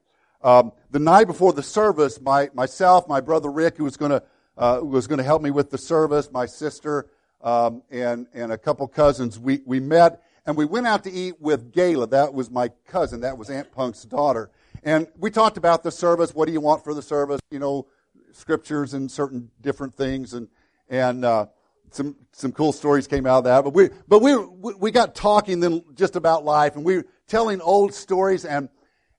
Um, 0.43 0.73
the 0.91 0.99
night 0.99 1.27
before 1.27 1.53
the 1.53 1.63
service, 1.63 2.19
my 2.19 2.49
myself, 2.53 3.07
my 3.07 3.21
brother 3.21 3.49
Rick, 3.49 3.77
who 3.77 3.85
was 3.85 3.97
going 3.97 4.11
to 4.11 4.23
uh, 4.57 4.81
was 4.83 5.07
going 5.07 5.17
to 5.17 5.23
help 5.23 5.41
me 5.41 5.51
with 5.51 5.71
the 5.71 5.77
service, 5.77 6.29
my 6.31 6.45
sister, 6.45 7.07
um, 7.41 7.81
and 7.89 8.27
and 8.33 8.51
a 8.51 8.57
couple 8.57 8.87
cousins, 8.87 9.39
we 9.39 9.61
we 9.65 9.79
met 9.79 10.21
and 10.45 10.57
we 10.57 10.65
went 10.65 10.87
out 10.87 11.03
to 11.05 11.11
eat 11.11 11.39
with 11.39 11.71
Gayla. 11.71 12.09
That 12.09 12.33
was 12.33 12.51
my 12.51 12.69
cousin. 12.85 13.21
That 13.21 13.37
was 13.37 13.49
Aunt 13.49 13.71
Punk's 13.71 14.03
daughter. 14.03 14.49
And 14.83 15.07
we 15.17 15.31
talked 15.31 15.57
about 15.57 15.83
the 15.83 15.91
service. 15.91 16.35
What 16.35 16.47
do 16.47 16.51
you 16.51 16.59
want 16.59 16.83
for 16.83 16.93
the 16.93 17.01
service? 17.01 17.39
You 17.49 17.59
know, 17.59 17.87
scriptures 18.33 18.93
and 18.93 19.09
certain 19.09 19.49
different 19.61 19.95
things, 19.95 20.33
and 20.33 20.49
and 20.89 21.23
uh, 21.23 21.45
some 21.91 22.17
some 22.33 22.51
cool 22.51 22.73
stories 22.73 23.07
came 23.07 23.25
out 23.25 23.39
of 23.39 23.43
that. 23.45 23.63
But 23.63 23.73
we 23.73 23.89
but 24.09 24.21
we 24.21 24.35
we 24.35 24.91
got 24.91 25.15
talking 25.15 25.61
then 25.61 25.83
just 25.95 26.17
about 26.17 26.43
life, 26.43 26.75
and 26.75 26.83
we 26.83 26.97
were 26.97 27.05
telling 27.27 27.61
old 27.61 27.93
stories. 27.93 28.43
And 28.43 28.67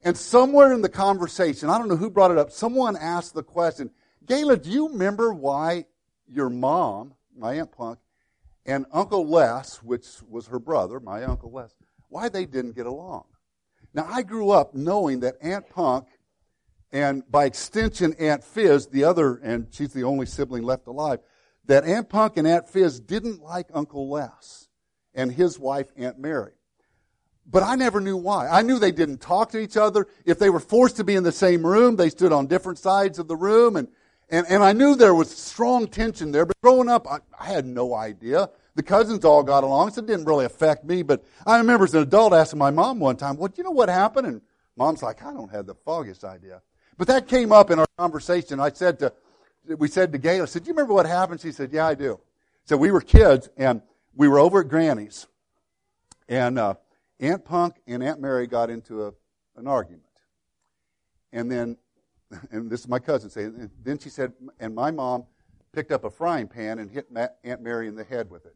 and 0.05 0.17
somewhere 0.17 0.73
in 0.73 0.83
the 0.83 0.89
conversation, 0.89 1.71
I 1.71 1.79
don't 1.79 1.89
know 1.89 1.97
who 1.97 2.11
brought 2.11 2.31
it 2.31 2.39
up. 2.39 2.51
Someone 2.53 2.97
asked 2.97 3.35
the 3.35 3.43
question, 3.43 3.91
Gayla, 4.27 4.63
do 4.63 4.71
you 4.71 4.89
remember 4.89 5.33
why 5.33 5.87
your 6.29 6.51
mom, 6.51 7.15
my 7.37 7.55
aunt 7.55 7.73
Punk, 7.73 7.99
and 8.67 8.87
Uncle 8.93 9.27
Les, 9.27 9.83
which 9.83 10.07
was 10.29 10.47
her 10.47 10.59
brother, 10.59 11.01
my 11.01 11.25
Uncle 11.25 11.51
Les, 11.51 11.75
why 12.09 12.29
they 12.29 12.45
didn't 12.47 12.77
get 12.77 12.87
along? 12.87 13.25
Now 13.95 14.07
I 14.09 14.23
grew 14.23 14.51
up 14.51 14.75
knowing 14.75 15.21
that 15.21 15.37
Aunt 15.41 15.69
Punk 15.71 16.07
and 16.93 17.29
by 17.31 17.47
extension 17.47 18.15
Aunt 18.19 18.45
Fizz, 18.45 18.89
the 18.89 19.05
other, 19.05 19.37
and 19.37 19.69
she's 19.71 19.93
the 19.93 20.05
only 20.05 20.27
sibling 20.27 20.63
left 20.63 20.87
alive, 20.87 21.21
that 21.65 21.85
Aunt 21.85 22.09
Punk 22.09 22.37
and 22.37 22.47
Aunt 22.47 22.69
Fizz 22.69 23.01
didn't 23.01 23.43
like 23.43 23.69
Uncle 23.73 24.11
Les 24.11 24.69
and 25.15 25.33
his 25.33 25.59
wife 25.59 25.87
Aunt 25.97 26.19
Mary. 26.19 26.53
But 27.47 27.63
I 27.63 27.75
never 27.75 28.01
knew 28.01 28.17
why. 28.17 28.49
I 28.49 28.63
knew 28.63 28.79
they 28.79 28.93
didn't 28.93 29.21
talk 29.21 29.51
to 29.51 29.59
each 29.59 29.77
other. 29.77 30.07
If 30.25 30.39
they 30.39 30.51
were 30.51 30.61
forced 30.61 30.97
to 30.97 31.05
be 31.05 31.15
in 31.15 31.23
the 31.23 31.33
same 31.33 31.65
room, 31.65 31.97
they 31.97 32.09
stood 32.09 32.33
on 32.33 32.47
different 32.47 32.79
sides 32.79 33.19
of 33.19 33.29
the 33.29 33.37
room. 33.37 33.77
And, 33.77 33.89
and, 34.31 34.47
and 34.49 34.63
I 34.63 34.73
knew 34.73 34.95
there 34.95 35.15
was 35.15 35.31
strong 35.31 35.87
tension 35.87 36.33
there. 36.33 36.47
But 36.47 36.61
growing 36.63 36.89
up, 36.89 37.07
I, 37.07 37.19
I 37.39 37.47
had 37.47 37.67
no 37.67 37.95
idea. 37.95 38.49
The 38.77 38.83
cousins 38.83 39.25
all 39.25 39.43
got 39.43 39.63
along, 39.63 39.93
so 39.93 40.01
it 40.01 40.07
didn't 40.07 40.25
really 40.25 40.47
affect 40.47 40.85
me. 40.85 41.03
But 41.03 41.23
I 41.47 41.59
remember 41.59 41.85
as 41.85 41.95
an 41.95 42.03
adult 42.03 42.33
asking 42.33 42.59
my 42.59 42.71
mom 42.71 42.99
one 42.99 43.17
time, 43.17 43.37
well, 43.37 43.49
do 43.49 43.55
you 43.59 43.65
know 43.65 43.71
what 43.71 43.89
happened? 43.89 44.27
And 44.27 44.41
mom's 44.77 45.03
like, 45.03 45.23
I 45.23 45.33
don't 45.33 45.53
have 45.53 45.67
the 45.67 45.75
foggiest 45.75 46.25
idea. 46.25 46.63
But 46.97 47.09
that 47.09 47.29
came 47.29 47.53
up 47.53 47.71
in 47.71 47.79
our 47.79 47.87
conversation. 47.99 48.59
I 48.59 48.71
said 48.71 48.99
to, 49.01 49.13
we 49.79 49.89
said 49.89 50.13
to 50.13 50.19
Gail, 50.19 50.43
I 50.43 50.47
said, 50.47 50.65
do 50.65 50.69
you 50.69 50.75
remember 50.75 50.95
what 50.95 51.07
happened? 51.07 51.41
She 51.41 51.53
said, 51.53 51.73
yeah, 51.73 51.87
I 51.87 51.95
do. 51.95 52.19
So 52.65 52.77
we 52.77 52.91
were 52.91 53.01
kids 53.01 53.51
and 53.57 53.83
we 54.17 54.29
were 54.29 54.39
over 54.39 54.61
at 54.61 54.69
Granny's 54.69 55.27
and, 56.29 56.59
uh, 56.59 56.75
Aunt 57.25 57.45
Punk 57.45 57.77
and 57.87 58.03
Aunt 58.03 58.21
Mary 58.21 58.47
got 58.47 58.71
into 58.71 59.07
a, 59.07 59.13
an 59.57 59.67
argument. 59.67 60.03
And 61.33 61.51
then, 61.51 61.77
and 62.51 62.71
this 62.71 62.81
is 62.81 62.89
my 62.89 62.99
cousin 62.99 63.31
saying, 63.31 63.71
then 63.83 63.99
she 63.99 64.11
said, 64.11 64.33
and 64.61 64.75
my 64.75 64.91
mom 64.91 65.25
picked 65.73 65.91
up 65.91 66.05
a 66.05 66.11
frying 66.11 66.49
pan 66.49 66.79
and 66.79 66.91
hit 66.91 67.09
Aunt 67.45 67.63
Mary 67.63 67.89
in 67.89 67.97
the 67.97 68.05
head 68.05 68.31
with 68.31 68.47
it. 68.47 68.55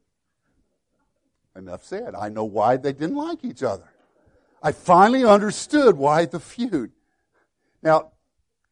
Enough 1.57 1.83
said. 1.85 2.15
I 2.15 2.29
know 2.29 2.45
why 2.45 2.77
they 2.77 2.93
didn't 2.93 3.17
like 3.17 3.45
each 3.45 3.63
other. 3.63 3.91
I 4.63 4.73
finally 4.73 5.25
understood 5.25 5.97
why 5.97 6.27
the 6.27 6.39
feud. 6.39 6.93
Now, 7.83 8.13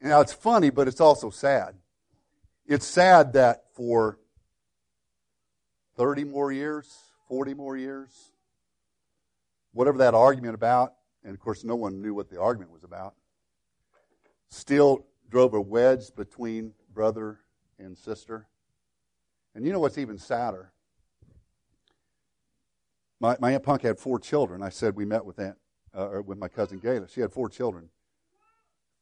now 0.01 0.21
it's 0.21 0.33
funny, 0.33 0.71
but 0.71 0.89
it's 0.89 1.01
also 1.01 1.31
sad. 1.31 1.75
It's 2.67 2.87
sad 2.87 3.33
that 3.33 3.65
for 3.73 4.19
30 5.97 6.25
more 6.25 6.53
years, 6.53 6.95
40 7.29 7.55
more 7.55 7.77
years, 7.77 8.33
whatever 9.77 9.99
that 9.99 10.15
argument 10.15 10.55
about, 10.55 10.95
and 11.23 11.35
of 11.35 11.39
course 11.39 11.63
no 11.63 11.77
one 11.77 12.01
knew 12.01 12.15
what 12.15 12.31
the 12.31 12.41
argument 12.41 12.73
was 12.73 12.83
about, 12.83 13.15
still 14.49 15.05
drove 15.29 15.53
a 15.53 15.61
wedge 15.61 16.15
between 16.17 16.73
brother 16.95 17.41
and 17.79 17.97
sister. 17.97 18.47
And 19.55 19.67
you 19.67 19.73
know 19.73 19.79
what's 19.79 19.99
even 19.99 20.17
sadder? 20.17 20.73
My, 23.21 23.37
my 23.39 23.53
Aunt 23.53 23.65
Punk 23.65 23.83
had 23.83 23.99
four 23.99 24.19
children. 24.19 24.63
I 24.63 24.71
said 24.71 24.97
we 24.97 25.05
met 25.05 25.27
with 25.27 25.39
Aunt, 25.39 25.57
uh, 25.95 26.23
with 26.25 26.39
my 26.39 26.49
cousin 26.49 26.81
Gayla. 26.81 27.13
She 27.13 27.21
had 27.21 27.31
four 27.31 27.51
children. 27.51 27.91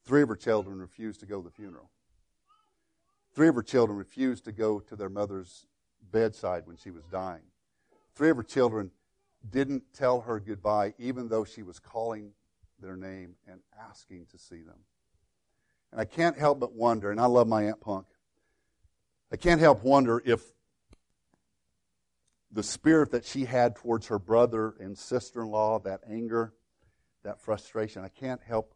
Three 0.05 0.23
of 0.23 0.29
her 0.29 0.37
children 0.37 0.81
refused 0.81 1.21
to 1.21 1.27
go 1.27 1.41
to 1.41 1.45
the 1.45 1.55
funeral. 1.55 1.91
Three 3.33 3.49
of 3.49 3.55
her 3.55 3.63
children 3.63 3.97
refused 3.97 4.45
to 4.47 4.53
go 4.53 4.81
to 4.81 4.97
their 4.97 5.09
mother's 5.09 5.67
bedside 6.11 6.67
when 6.67 6.77
she 6.77 6.91
was 6.91 7.05
dying. 7.13 7.43
Three 8.17 8.31
of 8.31 8.37
her 8.37 8.43
children 8.43 8.91
didn't 9.51 9.83
tell 9.93 10.23
her 10.23 10.41
goodbye, 10.41 10.95
even 10.99 11.29
though 11.29 11.45
she 11.45 11.63
was 11.63 11.79
calling 11.79 12.33
their 12.81 12.97
name 12.97 13.37
and 13.47 13.61
asking 13.89 14.27
to 14.31 14.39
see 14.39 14.63
them. 14.63 14.79
And 15.93 16.01
I 16.01 16.05
can't 16.05 16.39
help 16.39 16.61
but 16.61 16.73
wonder, 16.73 17.11
and 17.11 17.21
I 17.21 17.27
love 17.27 17.47
my 17.47 17.65
Aunt 17.65 17.81
Punk, 17.81 18.07
I 19.33 19.37
can't 19.37 19.61
help 19.61 19.83
wonder 19.83 20.23
if 20.25 20.43
the 22.51 22.63
spirit 22.63 23.11
that 23.11 23.25
she 23.25 23.45
had 23.45 23.75
towards 23.77 24.07
her 24.07 24.19
brother 24.19 24.75
and 24.79 24.97
sister 24.97 25.43
in 25.43 25.49
law, 25.49 25.81
that 25.81 26.01
anger, 26.09 26.53
that 27.25 27.41
frustration, 27.41 28.05
I 28.05 28.09
can't 28.09 28.41
help 28.43 28.75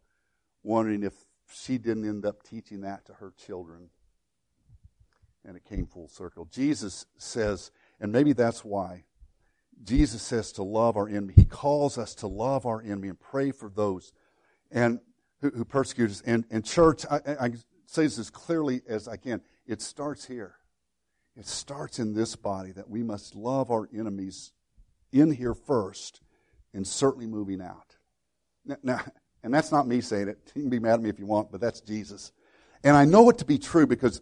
wondering 0.63 1.05
if 1.05 1.15
she 1.53 1.79
didn't 1.79 2.09
end 2.09 2.27
up 2.27 2.43
teaching 2.43 2.81
that 2.81 3.07
to 3.07 3.15
her 3.15 3.33
children. 3.47 3.91
And 5.45 5.57
it 5.57 5.65
came 5.65 5.87
full 5.87 6.09
circle. 6.09 6.47
Jesus 6.51 7.07
says, 7.17 7.71
and 8.01 8.13
maybe 8.13 8.33
that's 8.33 8.65
why, 8.65 9.05
Jesus 9.85 10.23
says 10.23 10.53
to 10.53 10.63
love 10.63 10.97
our 10.97 11.09
enemy. 11.09 11.35
He 11.37 11.45
calls 11.45 11.99
us 11.99 12.15
to 12.17 12.27
love 12.27 12.67
our 12.67 12.83
enemy 12.83 13.09
and 13.09 13.19
pray 13.19 13.53
for 13.53 13.71
those 13.71 14.13
and 14.71 15.01
who, 15.41 15.51
who 15.51 15.65
persecute 15.65 16.11
us. 16.11 16.23
And, 16.27 16.45
and 16.51 16.65
church, 16.65 17.05
I, 17.11 17.21
I 17.41 17.51
say 17.87 18.03
this 18.03 18.19
as 18.19 18.31
clearly 18.31 18.83
as 18.89 19.09
I 19.09 19.17
can. 19.17 19.41
It 19.67 19.81
starts 19.81 20.25
here. 20.25 20.57
It 21.37 21.47
starts 21.47 21.99
in 21.99 22.15
this 22.15 22.35
body 22.35 22.73
that 22.73 22.91
we 22.91 23.03
must 23.03 23.37
love 23.37 23.71
our 23.71 23.89
enemies 23.95 24.53
in 25.13 25.31
here 25.31 25.55
first 25.55 26.21
and 26.75 26.87
certainly 26.87 27.27
moving 27.27 27.63
out. 27.63 27.97
Now, 28.65 28.77
now, 28.83 29.01
and 29.43 29.55
that's 29.55 29.71
not 29.71 29.87
me 29.87 30.01
saying 30.01 30.29
it. 30.29 30.53
You 30.55 30.63
can 30.63 30.71
be 30.71 30.81
mad 30.81 30.95
at 30.95 31.03
me 31.03 31.11
if 31.11 31.19
you 31.19 31.27
want, 31.27 31.53
but 31.53 31.61
that's 31.61 31.81
Jesus. 31.81 32.33
And 32.83 32.97
I 32.97 33.05
know 33.05 33.31
it 33.31 33.39
to 33.39 33.45
be 33.45 33.59
true 33.59 33.87
because 33.87 34.21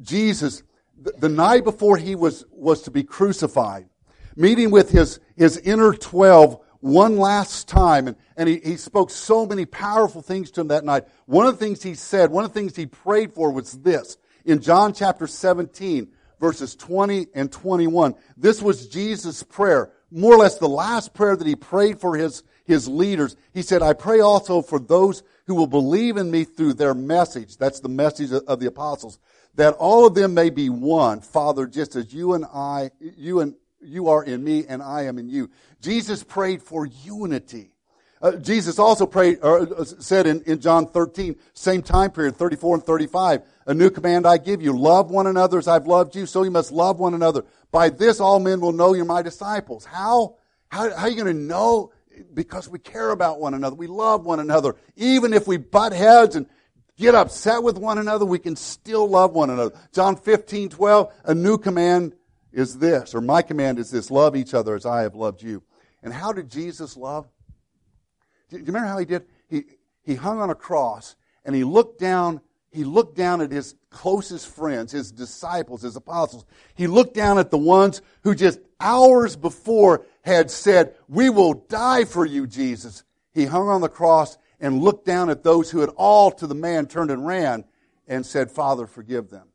Jesus, 0.00 0.62
the, 1.00 1.12
the 1.12 1.28
night 1.28 1.64
before 1.64 1.96
he 1.96 2.14
was, 2.14 2.44
was 2.50 2.82
to 2.82 2.90
be 2.90 3.02
crucified, 3.02 3.88
meeting 4.38 4.70
with 4.70 4.90
his, 4.90 5.18
his 5.36 5.58
inner 5.58 5.92
12 5.92 6.60
one 6.80 7.18
last 7.18 7.66
time, 7.66 8.06
and, 8.06 8.16
and 8.36 8.48
he, 8.48 8.60
he 8.60 8.76
spoke 8.76 9.10
so 9.10 9.44
many 9.44 9.66
powerful 9.66 10.22
things 10.22 10.52
to 10.52 10.60
him 10.60 10.68
that 10.68 10.84
night. 10.84 11.04
One 11.26 11.46
of 11.46 11.58
the 11.58 11.64
things 11.64 11.82
he 11.82 11.94
said, 11.94 12.30
one 12.30 12.44
of 12.44 12.52
the 12.52 12.58
things 12.60 12.76
he 12.76 12.86
prayed 12.86 13.34
for 13.34 13.50
was 13.50 13.72
this. 13.72 14.16
In 14.44 14.60
John 14.60 14.92
chapter 14.92 15.26
17, 15.26 16.08
verses 16.38 16.76
20 16.76 17.26
and 17.34 17.50
21, 17.50 18.14
this 18.36 18.62
was 18.62 18.86
Jesus' 18.86 19.42
prayer, 19.42 19.92
more 20.12 20.34
or 20.34 20.38
less 20.38 20.56
the 20.56 20.68
last 20.68 21.14
prayer 21.14 21.36
that 21.36 21.46
he 21.46 21.56
prayed 21.56 21.98
for 22.00 22.16
his, 22.16 22.44
his 22.64 22.86
leaders. 22.86 23.34
He 23.52 23.62
said, 23.62 23.82
I 23.82 23.92
pray 23.92 24.20
also 24.20 24.62
for 24.62 24.78
those 24.78 25.24
who 25.48 25.56
will 25.56 25.66
believe 25.66 26.16
in 26.16 26.30
me 26.30 26.44
through 26.44 26.74
their 26.74 26.94
message. 26.94 27.56
That's 27.56 27.80
the 27.80 27.88
message 27.88 28.30
of 28.30 28.60
the 28.60 28.66
apostles. 28.66 29.18
That 29.56 29.74
all 29.74 30.06
of 30.06 30.14
them 30.14 30.34
may 30.34 30.50
be 30.50 30.70
one, 30.70 31.22
Father, 31.22 31.66
just 31.66 31.96
as 31.96 32.14
you 32.14 32.34
and 32.34 32.44
I, 32.44 32.92
you 33.00 33.40
and 33.40 33.56
you 33.80 34.08
are 34.08 34.24
in 34.24 34.42
me 34.42 34.66
and 34.66 34.82
I 34.82 35.02
am 35.04 35.18
in 35.18 35.28
you. 35.28 35.50
Jesus 35.80 36.22
prayed 36.22 36.62
for 36.62 36.86
unity. 36.86 37.72
Uh, 38.20 38.32
Jesus 38.32 38.78
also 38.78 39.06
prayed, 39.06 39.38
or 39.42 39.60
uh, 39.60 39.84
said 39.84 40.26
in, 40.26 40.42
in 40.42 40.60
John 40.60 40.86
13, 40.88 41.36
same 41.54 41.82
time 41.82 42.10
period, 42.10 42.36
34 42.36 42.76
and 42.76 42.84
35, 42.84 43.42
a 43.66 43.74
new 43.74 43.90
command 43.90 44.26
I 44.26 44.38
give 44.38 44.60
you, 44.60 44.76
love 44.76 45.10
one 45.10 45.28
another 45.28 45.58
as 45.58 45.68
I've 45.68 45.86
loved 45.86 46.16
you, 46.16 46.26
so 46.26 46.42
you 46.42 46.50
must 46.50 46.72
love 46.72 46.98
one 46.98 47.14
another. 47.14 47.44
By 47.70 47.90
this 47.90 48.18
all 48.18 48.40
men 48.40 48.60
will 48.60 48.72
know 48.72 48.94
you're 48.94 49.04
my 49.04 49.22
disciples. 49.22 49.84
How? 49.84 50.36
How, 50.68 50.90
how 50.96 51.04
are 51.04 51.08
you 51.08 51.22
going 51.22 51.34
to 51.34 51.42
know? 51.42 51.92
Because 52.34 52.68
we 52.68 52.80
care 52.80 53.10
about 53.10 53.38
one 53.38 53.54
another. 53.54 53.76
We 53.76 53.86
love 53.86 54.26
one 54.26 54.40
another. 54.40 54.74
Even 54.96 55.32
if 55.32 55.46
we 55.46 55.56
butt 55.56 55.92
heads 55.92 56.34
and 56.34 56.46
get 56.96 57.14
upset 57.14 57.62
with 57.62 57.78
one 57.78 57.98
another, 57.98 58.24
we 58.26 58.40
can 58.40 58.56
still 58.56 59.08
love 59.08 59.32
one 59.32 59.50
another. 59.50 59.78
John 59.92 60.16
15, 60.16 60.70
12, 60.70 61.12
a 61.24 61.34
new 61.34 61.56
command 61.56 62.14
is 62.52 62.78
this, 62.78 63.14
or 63.14 63.20
my 63.20 63.42
command 63.42 63.78
is 63.78 63.90
this 63.90 64.10
love 64.10 64.36
each 64.36 64.54
other 64.54 64.74
as 64.74 64.86
I 64.86 65.02
have 65.02 65.14
loved 65.14 65.42
you. 65.42 65.62
And 66.02 66.12
how 66.12 66.32
did 66.32 66.50
Jesus 66.50 66.96
love? 66.96 67.28
Do 68.48 68.58
you 68.58 68.64
remember 68.64 68.88
how 68.88 68.98
he 68.98 69.04
did? 69.04 69.26
He, 69.48 69.64
he 70.02 70.14
hung 70.14 70.40
on 70.40 70.50
a 70.50 70.54
cross 70.54 71.16
and 71.44 71.54
he 71.54 71.64
looked 71.64 71.98
down, 71.98 72.40
he 72.70 72.84
looked 72.84 73.16
down 73.16 73.40
at 73.40 73.50
his 73.50 73.74
closest 73.90 74.48
friends, 74.48 74.92
his 74.92 75.12
disciples, 75.12 75.82
his 75.82 75.96
apostles. 75.96 76.44
He 76.74 76.86
looked 76.86 77.14
down 77.14 77.38
at 77.38 77.50
the 77.50 77.58
ones 77.58 78.00
who 78.22 78.34
just 78.34 78.60
hours 78.80 79.36
before 79.36 80.06
had 80.22 80.50
said, 80.50 80.94
We 81.08 81.30
will 81.30 81.54
die 81.54 82.04
for 82.04 82.24
you, 82.24 82.46
Jesus. 82.46 83.04
He 83.32 83.44
hung 83.44 83.68
on 83.68 83.80
the 83.80 83.88
cross 83.88 84.38
and 84.60 84.82
looked 84.82 85.06
down 85.06 85.30
at 85.30 85.42
those 85.42 85.70
who 85.70 85.80
had 85.80 85.90
all 85.90 86.30
to 86.32 86.46
the 86.46 86.54
man 86.54 86.86
turned 86.86 87.10
and 87.10 87.26
ran 87.26 87.64
and 88.06 88.24
said, 88.24 88.50
Father, 88.50 88.86
forgive 88.86 89.30
them. 89.30 89.48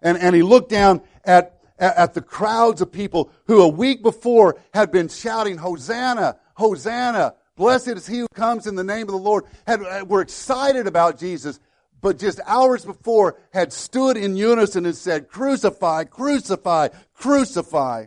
And, 0.00 0.16
and 0.18 0.34
he 0.34 0.42
looked 0.42 0.70
down 0.70 1.02
at 1.24 1.57
at 1.78 2.14
the 2.14 2.22
crowds 2.22 2.80
of 2.80 2.90
people 2.90 3.30
who 3.46 3.62
a 3.62 3.68
week 3.68 4.02
before 4.02 4.58
had 4.74 4.90
been 4.90 5.08
shouting, 5.08 5.58
Hosanna, 5.58 6.38
Hosanna, 6.54 7.34
Blessed 7.58 7.88
is 7.88 8.06
he 8.06 8.20
who 8.20 8.28
comes 8.28 8.68
in 8.68 8.76
the 8.76 8.84
name 8.84 9.02
of 9.02 9.08
the 9.08 9.16
Lord. 9.16 9.44
Had, 9.66 9.82
uh, 9.82 10.04
were 10.06 10.20
excited 10.20 10.86
about 10.86 11.18
Jesus, 11.18 11.58
but 12.00 12.16
just 12.16 12.38
hours 12.46 12.84
before 12.84 13.36
had 13.52 13.72
stood 13.72 14.16
in 14.16 14.36
unison 14.36 14.86
and 14.86 14.94
said, 14.94 15.28
Crucify, 15.28 16.04
crucify, 16.04 16.88
crucify. 17.14 18.06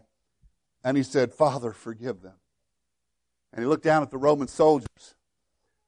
And 0.85 0.95
he 0.95 1.03
said, 1.03 1.33
Father, 1.33 1.73
forgive 1.73 2.21
them. 2.21 2.35
And 3.51 3.61
he 3.61 3.67
looked 3.67 3.83
down 3.83 4.03
at 4.03 4.09
the 4.09 4.17
Roman 4.17 4.47
soldiers 4.47 5.15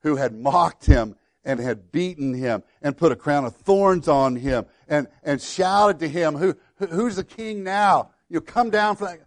who 0.01 0.17
had 0.17 0.35
mocked 0.35 0.85
him 0.85 1.15
and 1.45 1.57
had 1.61 1.89
beaten 1.89 2.33
him 2.33 2.63
and 2.81 2.97
put 2.97 3.13
a 3.13 3.15
crown 3.15 3.45
of 3.45 3.55
thorns 3.55 4.09
on 4.09 4.35
him 4.35 4.65
and, 4.87 5.07
and 5.23 5.41
shouted 5.41 5.99
to 5.99 6.07
him, 6.07 6.35
Who, 6.35 6.55
Who's 6.77 7.15
the 7.15 7.23
king 7.23 7.63
now? 7.63 8.11
You 8.29 8.41
come 8.41 8.69
down 8.69 8.95
from 8.95 9.07
that. 9.07 9.19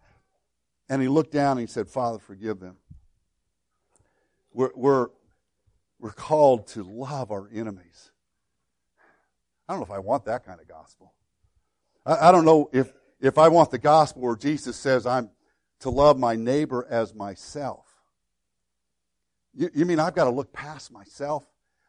And 0.89 1.03
he 1.03 1.09
looked 1.09 1.33
down 1.33 1.53
and 1.53 1.61
he 1.61 1.67
said, 1.67 1.89
Father, 1.89 2.19
forgive 2.19 2.61
them. 2.61 2.77
We're, 4.53 4.71
we're, 4.75 5.09
we're 5.99 6.13
called 6.13 6.69
to 6.69 6.83
love 6.83 7.31
our 7.31 7.49
enemies. 7.53 8.11
I 9.69 9.73
don't 9.73 9.81
know 9.81 9.87
if 9.87 9.91
I 9.91 9.99
want 9.99 10.25
that 10.27 10.45
kind 10.45 10.61
of 10.61 10.69
gospel. 10.69 11.13
I, 12.05 12.29
I 12.29 12.33
don't 12.33 12.45
know 12.45 12.71
if, 12.73 12.93
if 13.21 13.39
I 13.39 13.49
want 13.49 13.71
the 13.71 13.79
gospel 13.79 14.23
where 14.23 14.37
Jesus 14.37 14.77
says 14.77 15.07
I'm 15.07 15.31
to 15.81 15.91
love 15.91 16.19
my 16.19 16.37
neighbor 16.37 16.87
as 16.89 17.15
myself. 17.15 17.87
You, 19.55 19.71
you 19.75 19.87
mean 19.87 19.99
I've 19.99 20.15
got 20.15 20.25
to 20.25 20.31
look 20.31 20.53
past 20.53 20.93
myself? 20.93 21.45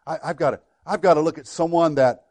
I, 0.05 0.17
have 0.27 0.37
got 0.37 0.51
to, 0.51 0.59
I've 0.85 1.01
got 1.01 1.15
to 1.15 1.21
look 1.21 1.37
at 1.37 1.47
someone 1.47 1.95
that, 1.95 2.26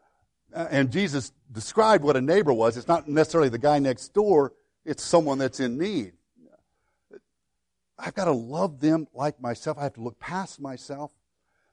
Uh, 0.53 0.67
and 0.69 0.91
Jesus 0.91 1.31
described 1.51 2.03
what 2.03 2.15
a 2.15 2.21
neighbor 2.21 2.53
was. 2.53 2.77
It's 2.77 2.87
not 2.87 3.07
necessarily 3.07 3.49
the 3.49 3.57
guy 3.57 3.79
next 3.79 4.13
door, 4.13 4.53
it's 4.85 5.03
someone 5.03 5.37
that's 5.37 5.59
in 5.59 5.77
need. 5.77 6.13
I've 7.99 8.13
got 8.13 8.25
to 8.25 8.31
love 8.31 8.79
them 8.79 9.07
like 9.13 9.41
myself. 9.41 9.77
I 9.77 9.83
have 9.83 9.93
to 9.93 10.01
look 10.01 10.19
past 10.19 10.61
myself. 10.61 11.11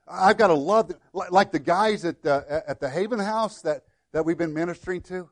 I've 0.09 0.39
got 0.39 0.49
to 0.49 0.55
love 0.55 0.89
them, 0.89 0.99
like 1.13 1.53
the 1.53 1.59
guys 1.59 2.05
at 2.05 2.23
the, 2.23 2.65
at 2.67 2.81
the 2.81 2.89
Haven 2.89 3.19
House 3.19 3.63
that, 3.63 3.85
that 4.13 4.25
we've 4.25 4.39
been 4.39 4.55
ministering 4.55 5.03
to. 5.03 5.29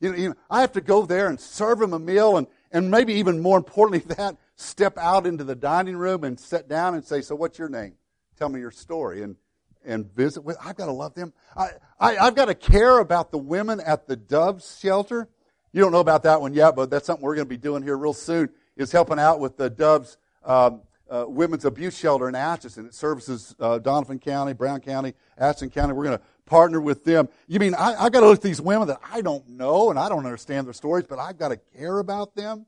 You 0.00 0.10
know, 0.10 0.16
you 0.16 0.28
know, 0.30 0.34
I 0.50 0.60
have 0.60 0.72
to 0.72 0.80
go 0.80 1.06
there 1.06 1.28
and 1.28 1.40
serve 1.40 1.78
them 1.78 1.92
a 1.92 1.98
meal, 1.98 2.36
and, 2.36 2.46
and 2.72 2.90
maybe 2.90 3.14
even 3.14 3.40
more 3.40 3.56
importantly 3.56 4.00
that, 4.16 4.36
step 4.56 4.98
out 4.98 5.26
into 5.26 5.44
the 5.44 5.54
dining 5.54 5.96
room 5.96 6.24
and 6.24 6.38
sit 6.38 6.68
down 6.68 6.94
and 6.94 7.04
say, 7.04 7.22
"So, 7.22 7.34
what's 7.34 7.58
your 7.58 7.68
name? 7.68 7.94
Tell 8.36 8.48
me 8.48 8.60
your 8.60 8.70
story." 8.70 9.22
And 9.22 9.36
and 9.84 10.06
visit 10.14 10.42
with. 10.42 10.56
I've 10.64 10.76
got 10.76 10.86
to 10.86 10.92
love 10.92 11.14
them. 11.14 11.32
I, 11.56 11.70
I 11.98 12.16
I've 12.16 12.34
got 12.34 12.46
to 12.46 12.54
care 12.54 12.98
about 12.98 13.30
the 13.30 13.38
women 13.38 13.80
at 13.80 14.06
the 14.06 14.16
Doves 14.16 14.78
shelter. 14.80 15.28
You 15.72 15.80
don't 15.80 15.92
know 15.92 16.00
about 16.00 16.22
that 16.22 16.40
one 16.40 16.54
yet, 16.54 16.76
but 16.76 16.90
that's 16.90 17.06
something 17.06 17.24
we're 17.24 17.34
going 17.34 17.46
to 17.46 17.50
be 17.50 17.56
doing 17.56 17.82
here 17.82 17.96
real 17.96 18.12
soon. 18.12 18.50
Is 18.76 18.90
helping 18.92 19.18
out 19.18 19.40
with 19.40 19.56
the 19.56 19.70
Doves 19.70 20.16
um, 20.44 20.82
uh, 21.08 21.24
Women's 21.28 21.64
Abuse 21.64 21.96
Shelter 21.96 22.28
in 22.28 22.34
Atchison. 22.34 22.86
It 22.86 22.94
services 22.94 23.54
uh, 23.60 23.78
Doniphan 23.78 24.20
County, 24.20 24.52
Brown 24.52 24.80
County, 24.80 25.14
Atchison 25.38 25.70
County. 25.70 25.92
We're 25.92 26.04
going 26.04 26.18
to 26.18 26.24
partner 26.46 26.80
with 26.80 27.04
them. 27.04 27.28
You 27.46 27.60
mean 27.60 27.74
I, 27.74 28.04
I 28.04 28.08
got 28.10 28.20
to 28.20 28.26
look 28.26 28.38
at 28.38 28.42
these 28.42 28.60
women 28.60 28.88
that 28.88 29.00
I 29.12 29.20
don't 29.20 29.48
know 29.48 29.90
and 29.90 29.98
I 29.98 30.08
don't 30.08 30.24
understand 30.24 30.66
their 30.66 30.74
stories, 30.74 31.06
but 31.08 31.18
I've 31.18 31.38
got 31.38 31.48
to 31.48 31.56
care 31.76 31.98
about 31.98 32.34
them. 32.34 32.66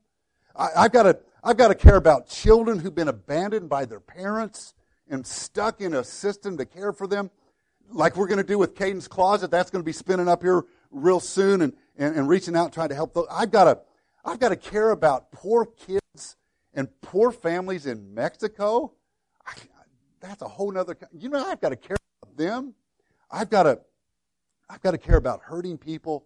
I, 0.55 0.69
I've 0.77 0.91
got 0.91 1.03
to 1.03 1.19
I've 1.43 1.57
got 1.57 1.69
to 1.69 1.75
care 1.75 1.95
about 1.95 2.27
children 2.27 2.79
who've 2.79 2.95
been 2.95 3.07
abandoned 3.07 3.69
by 3.69 3.85
their 3.85 3.99
parents 3.99 4.73
and 5.09 5.25
stuck 5.25 5.81
in 5.81 5.93
a 5.93 6.03
system 6.03 6.57
to 6.57 6.65
care 6.65 6.93
for 6.93 7.07
them, 7.07 7.31
like 7.89 8.15
we're 8.17 8.27
going 8.27 8.37
to 8.37 8.43
do 8.43 8.57
with 8.57 8.75
Caden's 8.75 9.07
Closet. 9.07 9.51
That's 9.51 9.69
going 9.69 9.81
to 9.81 9.85
be 9.85 9.93
spinning 9.93 10.27
up 10.27 10.41
here 10.41 10.63
real 10.91 11.19
soon 11.19 11.61
and, 11.61 11.73
and, 11.97 12.15
and 12.15 12.29
reaching 12.29 12.55
out 12.55 12.65
and 12.65 12.73
trying 12.73 12.89
to 12.89 12.95
help 12.95 13.13
those. 13.13 13.27
I've 13.31 13.51
got 13.51 13.65
to 13.65 13.79
I've 14.25 14.39
got 14.39 14.49
to 14.49 14.57
care 14.57 14.91
about 14.91 15.31
poor 15.31 15.65
kids 15.65 16.35
and 16.73 16.89
poor 17.01 17.31
families 17.31 17.85
in 17.85 18.13
Mexico. 18.13 18.93
I, 19.45 19.53
that's 20.19 20.41
a 20.41 20.47
whole 20.47 20.77
other. 20.77 20.97
You 21.13 21.29
know, 21.29 21.45
I've 21.45 21.61
got 21.61 21.69
to 21.69 21.77
care 21.77 21.97
about 22.21 22.37
them. 22.37 22.73
I've 23.31 23.49
got 23.49 23.63
to 23.63 23.79
I've 24.69 24.81
got 24.81 24.91
to 24.91 24.97
care 24.97 25.15
about 25.15 25.41
hurting 25.43 25.77
people 25.77 26.25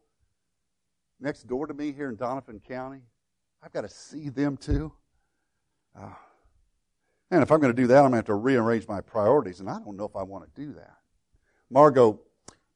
next 1.19 1.43
door 1.43 1.67
to 1.67 1.73
me 1.73 1.91
here 1.91 2.09
in 2.09 2.17
Doniphan 2.17 2.63
County. 2.67 3.01
I've 3.63 3.71
got 3.71 3.81
to 3.81 3.89
see 3.89 4.29
them 4.29 4.57
too. 4.57 4.91
Uh, 5.95 6.09
and 7.31 7.41
if 7.41 7.51
I'm 7.51 7.59
going 7.59 7.73
to 7.73 7.81
do 7.81 7.87
that, 7.87 8.03
I'm 8.03 8.11
going 8.11 8.11
to 8.11 8.17
have 8.17 8.25
to 8.25 8.35
rearrange 8.35 8.87
my 8.87 9.01
priorities, 9.01 9.61
and 9.61 9.69
I 9.69 9.79
don't 9.79 9.95
know 9.95 10.05
if 10.05 10.15
I 10.15 10.23
want 10.23 10.53
to 10.53 10.61
do 10.61 10.73
that. 10.73 10.97
Margot 11.69 12.19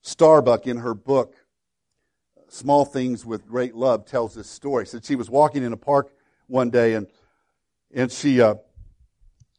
Starbuck, 0.01 0.65
in 0.65 0.77
her 0.77 0.93
book, 0.93 1.35
Small 2.47 2.85
Things 2.85 3.25
with 3.25 3.45
Great 3.45 3.75
Love, 3.75 4.05
tells 4.05 4.33
this 4.33 4.49
story. 4.49 4.85
Said 4.85 5.03
she 5.03 5.15
was 5.15 5.29
walking 5.29 5.63
in 5.63 5.73
a 5.73 5.77
park 5.77 6.13
one 6.47 6.69
day, 6.69 6.93
and, 6.93 7.07
and 7.93 8.11
she 8.11 8.41
uh, 8.41 8.55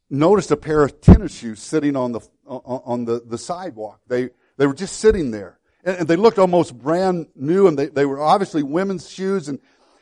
noticed 0.09 0.49
a 0.51 0.57
pair 0.57 0.83
of 0.83 0.99
tennis 0.99 1.37
shoes 1.37 1.61
sitting 1.61 1.95
on 1.95 2.13
the, 2.13 2.21
on 2.47 3.05
the, 3.05 3.21
the 3.23 3.37
sidewalk. 3.37 4.01
They, 4.07 4.29
they 4.57 4.65
were 4.65 4.73
just 4.73 4.97
sitting 4.97 5.31
there. 5.31 5.59
And, 5.83 5.97
and 5.97 6.07
they 6.07 6.15
looked 6.15 6.39
almost 6.39 6.75
brand 6.75 7.27
new, 7.35 7.67
and 7.67 7.77
they, 7.77 7.87
they 7.87 8.05
were 8.05 8.19
obviously 8.19 8.63
women's 8.63 9.09
shoes, 9.09 9.47
and 9.47 9.59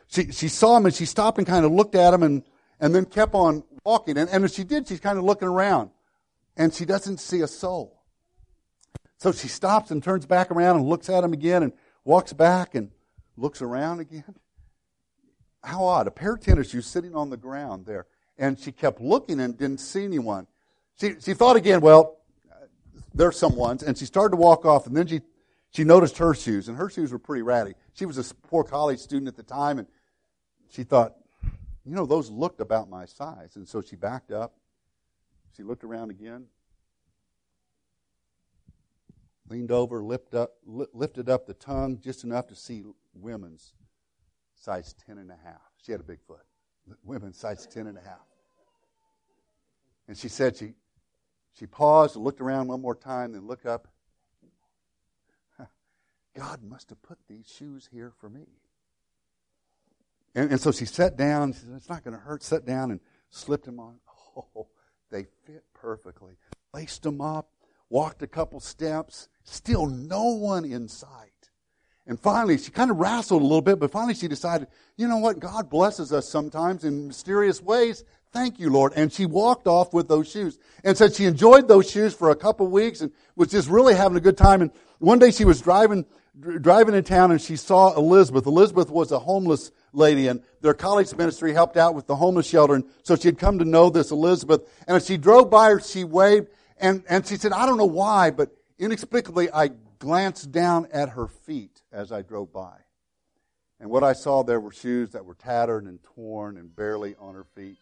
she, 0.08 0.32
she 0.32 0.48
saw 0.48 0.76
them, 0.76 0.86
and 0.86 0.96
she 0.96 1.06
stopped 1.06 1.38
and 1.38 1.46
kind 1.46 1.66
of 1.66 1.72
looked 1.72 1.96
at 1.96 2.12
them, 2.12 2.24
and 2.24 2.44
and 2.80 2.94
then 2.94 3.06
kept 3.06 3.34
on 3.34 3.64
walking. 3.86 4.18
And, 4.18 4.30
and 4.30 4.52
she 4.52 4.64
did, 4.64 4.88
she's 4.88 5.00
kind 5.00 5.18
of 5.18 5.24
looking 5.24 5.48
around 5.48 5.92
and 6.58 6.74
she 6.74 6.86
doesn't 6.86 7.20
see 7.20 7.42
a 7.42 7.48
soul. 7.48 8.02
So 9.18 9.32
she 9.32 9.48
stops 9.48 9.92
and 9.92 10.04
turns 10.04 10.26
back 10.26 10.52
around 10.52 10.78
and 10.78 10.86
looks 10.88 11.10
at 11.10 11.24
him 11.24 11.34
again 11.34 11.64
and 11.64 11.74
walks 12.04 12.34
back 12.34 12.76
and 12.76 12.92
looks 13.38 13.62
around 13.62 14.00
again. 14.00 14.24
How 15.64 15.86
odd. 15.86 16.08
A 16.08 16.12
pair 16.12 16.34
of 16.34 16.42
tennis 16.42 16.70
shoes 16.70 16.86
sitting 16.86 17.16
on 17.16 17.30
the 17.30 17.38
ground 17.38 17.86
there. 17.86 18.06
And 18.38 18.60
she 18.60 18.72
kept 18.72 19.00
looking 19.00 19.40
and 19.40 19.58
didn't 19.58 19.80
see 19.80 20.04
anyone. 20.04 20.48
She, 21.00 21.16
she 21.22 21.34
thought 21.34 21.56
again, 21.56 21.82
well, 21.82 22.18
there's 23.14 23.38
someone's. 23.38 23.82
And 23.82 23.98
she 23.98 24.06
started 24.06 24.32
to 24.32 24.42
walk 24.42 24.66
off. 24.66 24.86
And 24.86 24.96
then 24.96 25.08
she, 25.08 25.22
she 25.72 25.84
noticed 25.86 26.18
her 26.18 26.34
shoes. 26.34 26.68
And 26.68 26.78
her 26.78 26.90
shoes 26.90 27.12
were 27.12 27.20
pretty 27.20 27.42
ratty. 27.42 27.74
She 27.94 28.06
was 28.06 28.18
a 28.18 28.36
poor 28.48 28.64
college 28.64 29.00
student 29.00 29.30
at 29.30 29.38
the 29.38 29.44
time. 29.44 29.80
And 29.80 29.88
she 30.70 30.84
thought, 30.84 31.16
you 31.86 31.94
know, 31.94 32.06
those 32.06 32.30
looked 32.32 32.62
about 32.62 32.90
my 32.90 33.06
size. 33.06 33.56
And 33.56 33.68
so 33.68 33.82
she 33.82 33.96
backed 33.96 34.32
up. 34.32 34.56
She 35.56 35.64
looked 35.64 35.84
around 35.84 36.10
again, 36.10 36.48
leaned 39.48 39.72
over, 39.72 40.04
lifted 40.04 40.38
up, 40.38 40.56
lifted 40.66 41.30
up 41.30 41.46
the 41.46 41.54
tongue 41.54 42.00
just 42.04 42.26
enough 42.26 42.48
to 42.48 42.56
see 42.56 42.84
women's 43.14 43.74
size 44.56 44.94
10 45.06 45.18
and 45.18 45.32
a 45.32 45.38
half. 45.46 45.62
She 45.82 45.94
had 45.94 46.02
a 46.02 46.04
big 46.04 46.20
foot. 46.28 46.44
Women's 47.06 47.38
size 47.38 47.66
10 47.68 47.88
and 47.88 47.98
a 47.98 48.02
half. 48.02 48.26
And 50.08 50.18
she 50.18 50.28
said 50.28 50.58
she, 50.58 50.74
she 51.54 51.66
paused 51.66 52.16
and 52.16 52.26
looked 52.26 52.42
around 52.42 52.68
one 52.68 52.82
more 52.82 52.96
time, 52.96 53.32
then 53.32 53.48
looked 53.48 53.66
up. 53.66 53.88
God 56.36 56.64
must 56.64 56.90
have 56.90 57.02
put 57.02 57.18
these 57.30 57.48
shoes 57.48 57.88
here 57.92 58.12
for 58.20 58.30
me. 58.30 58.48
And, 60.36 60.52
and 60.52 60.62
so 60.62 60.72
she 60.72 60.86
sat 60.86 61.18
down. 61.18 61.54
She 61.54 61.60
said, 61.60 61.74
It's 61.78 61.90
not 61.90 62.04
going 62.04 62.16
to 62.16 62.22
hurt. 62.22 62.44
Sat 62.44 62.66
down 62.66 62.92
and 62.92 63.00
slipped 63.30 63.66
them 63.66 63.80
on. 63.80 64.00
Oh, 64.38 64.68
they 65.12 65.28
fit 65.46 65.64
perfectly. 65.74 66.34
Laced 66.74 67.04
them 67.04 67.22
up, 67.22 67.52
walked 67.90 68.22
a 68.22 68.28
couple 68.28 68.60
steps, 68.60 69.30
still 69.46 69.86
no 69.86 70.34
one 70.34 70.66
in 70.66 70.90
sight. 70.90 71.32
And 72.06 72.20
finally, 72.20 72.58
she 72.58 72.70
kind 72.70 72.92
of 72.92 72.98
wrestled 72.98 73.42
a 73.42 73.46
little 73.46 73.62
bit, 73.62 73.80
but 73.80 73.92
finally 73.92 74.14
she 74.14 74.28
decided, 74.28 74.68
you 74.98 75.08
know 75.08 75.18
what? 75.18 75.40
God 75.40 75.70
blesses 75.70 76.12
us 76.12 76.28
sometimes 76.28 76.84
in 76.84 77.08
mysterious 77.08 77.62
ways. 77.62 78.04
Thank 78.32 78.60
you, 78.60 78.70
Lord. 78.70 78.92
And 78.96 79.12
she 79.12 79.26
walked 79.26 79.68
off 79.68 79.94
with 79.94 80.10
those 80.10 80.30
shoes 80.30 80.60
and 80.84 80.98
said 80.98 81.16
she 81.16 81.26
enjoyed 81.26 81.70
those 81.70 81.90
shoes 81.90 82.14
for 82.14 82.30
a 82.30 82.36
couple 82.36 82.68
weeks 82.68 83.00
and 83.00 83.12
was 83.38 83.48
just 83.48 83.70
really 83.70 83.96
having 83.96 84.18
a 84.18 84.22
good 84.22 84.38
time. 84.38 84.62
And 84.62 84.72
one 85.00 85.18
day 85.18 85.32
she 85.32 85.46
was 85.46 85.62
driving, 85.62 86.06
driving 86.40 86.96
in 86.96 87.04
town 87.04 87.32
and 87.32 87.42
she 87.42 87.56
saw 87.56 87.96
Elizabeth. 87.96 88.46
Elizabeth 88.46 88.90
was 88.90 89.12
a 89.12 89.20
homeless 89.20 89.72
lady, 89.94 90.28
and 90.28 90.42
their 90.62 90.74
college 90.74 91.16
ministry 91.16 91.54
helped 91.54 91.78
out 91.78 91.96
with 91.96 92.08
the 92.08 92.16
homeless 92.16 92.48
shelter. 92.48 92.76
And 92.76 92.86
so 93.04 93.16
she 93.16 93.28
had 93.28 93.38
come 93.38 93.60
to 93.60 93.66
know 93.66 93.90
this 93.90 94.12
Elizabeth. 94.12 94.62
And 94.88 94.98
as 94.98 95.06
she 95.06 95.18
drove 95.18 95.50
by 95.50 95.70
her, 95.70 95.80
she 95.80 96.04
waved, 96.04 96.50
and, 96.78 97.04
and 97.08 97.26
she 97.26 97.38
said, 97.38 97.54
I 97.54 97.66
don't 97.66 97.78
know 97.78 97.86
why, 97.86 98.32
but 98.32 98.56
inexplicably 98.78 99.50
I 99.52 99.70
glanced 100.00 100.52
down 100.52 100.88
at 100.92 101.10
her 101.10 101.28
feet 101.28 101.82
as 101.92 102.12
I 102.12 102.22
drove 102.22 102.52
by. 102.52 102.78
And 103.80 103.90
what 103.90 104.04
I 104.04 104.14
saw 104.14 104.44
there 104.44 104.60
were 104.60 104.72
shoes 104.72 105.12
that 105.12 105.26
were 105.26 105.36
tattered 105.36 105.86
and 105.86 106.02
torn 106.04 106.58
and 106.58 106.74
barely 106.76 107.16
on 107.16 107.36
her 107.36 107.46
feet. 107.56 107.80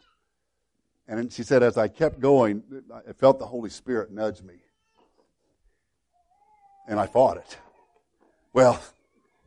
And 1.06 1.32
she 1.32 1.42
said, 1.42 1.62
as 1.62 1.76
I 1.76 1.88
kept 1.88 2.18
going, 2.18 2.62
I 3.08 3.12
felt 3.12 3.38
the 3.38 3.46
Holy 3.46 3.70
Spirit 3.70 4.10
nudge 4.10 4.42
me. 4.42 4.54
And 6.88 6.98
I 6.98 7.06
fought 7.06 7.36
it. 7.36 7.58
Well, 8.54 8.80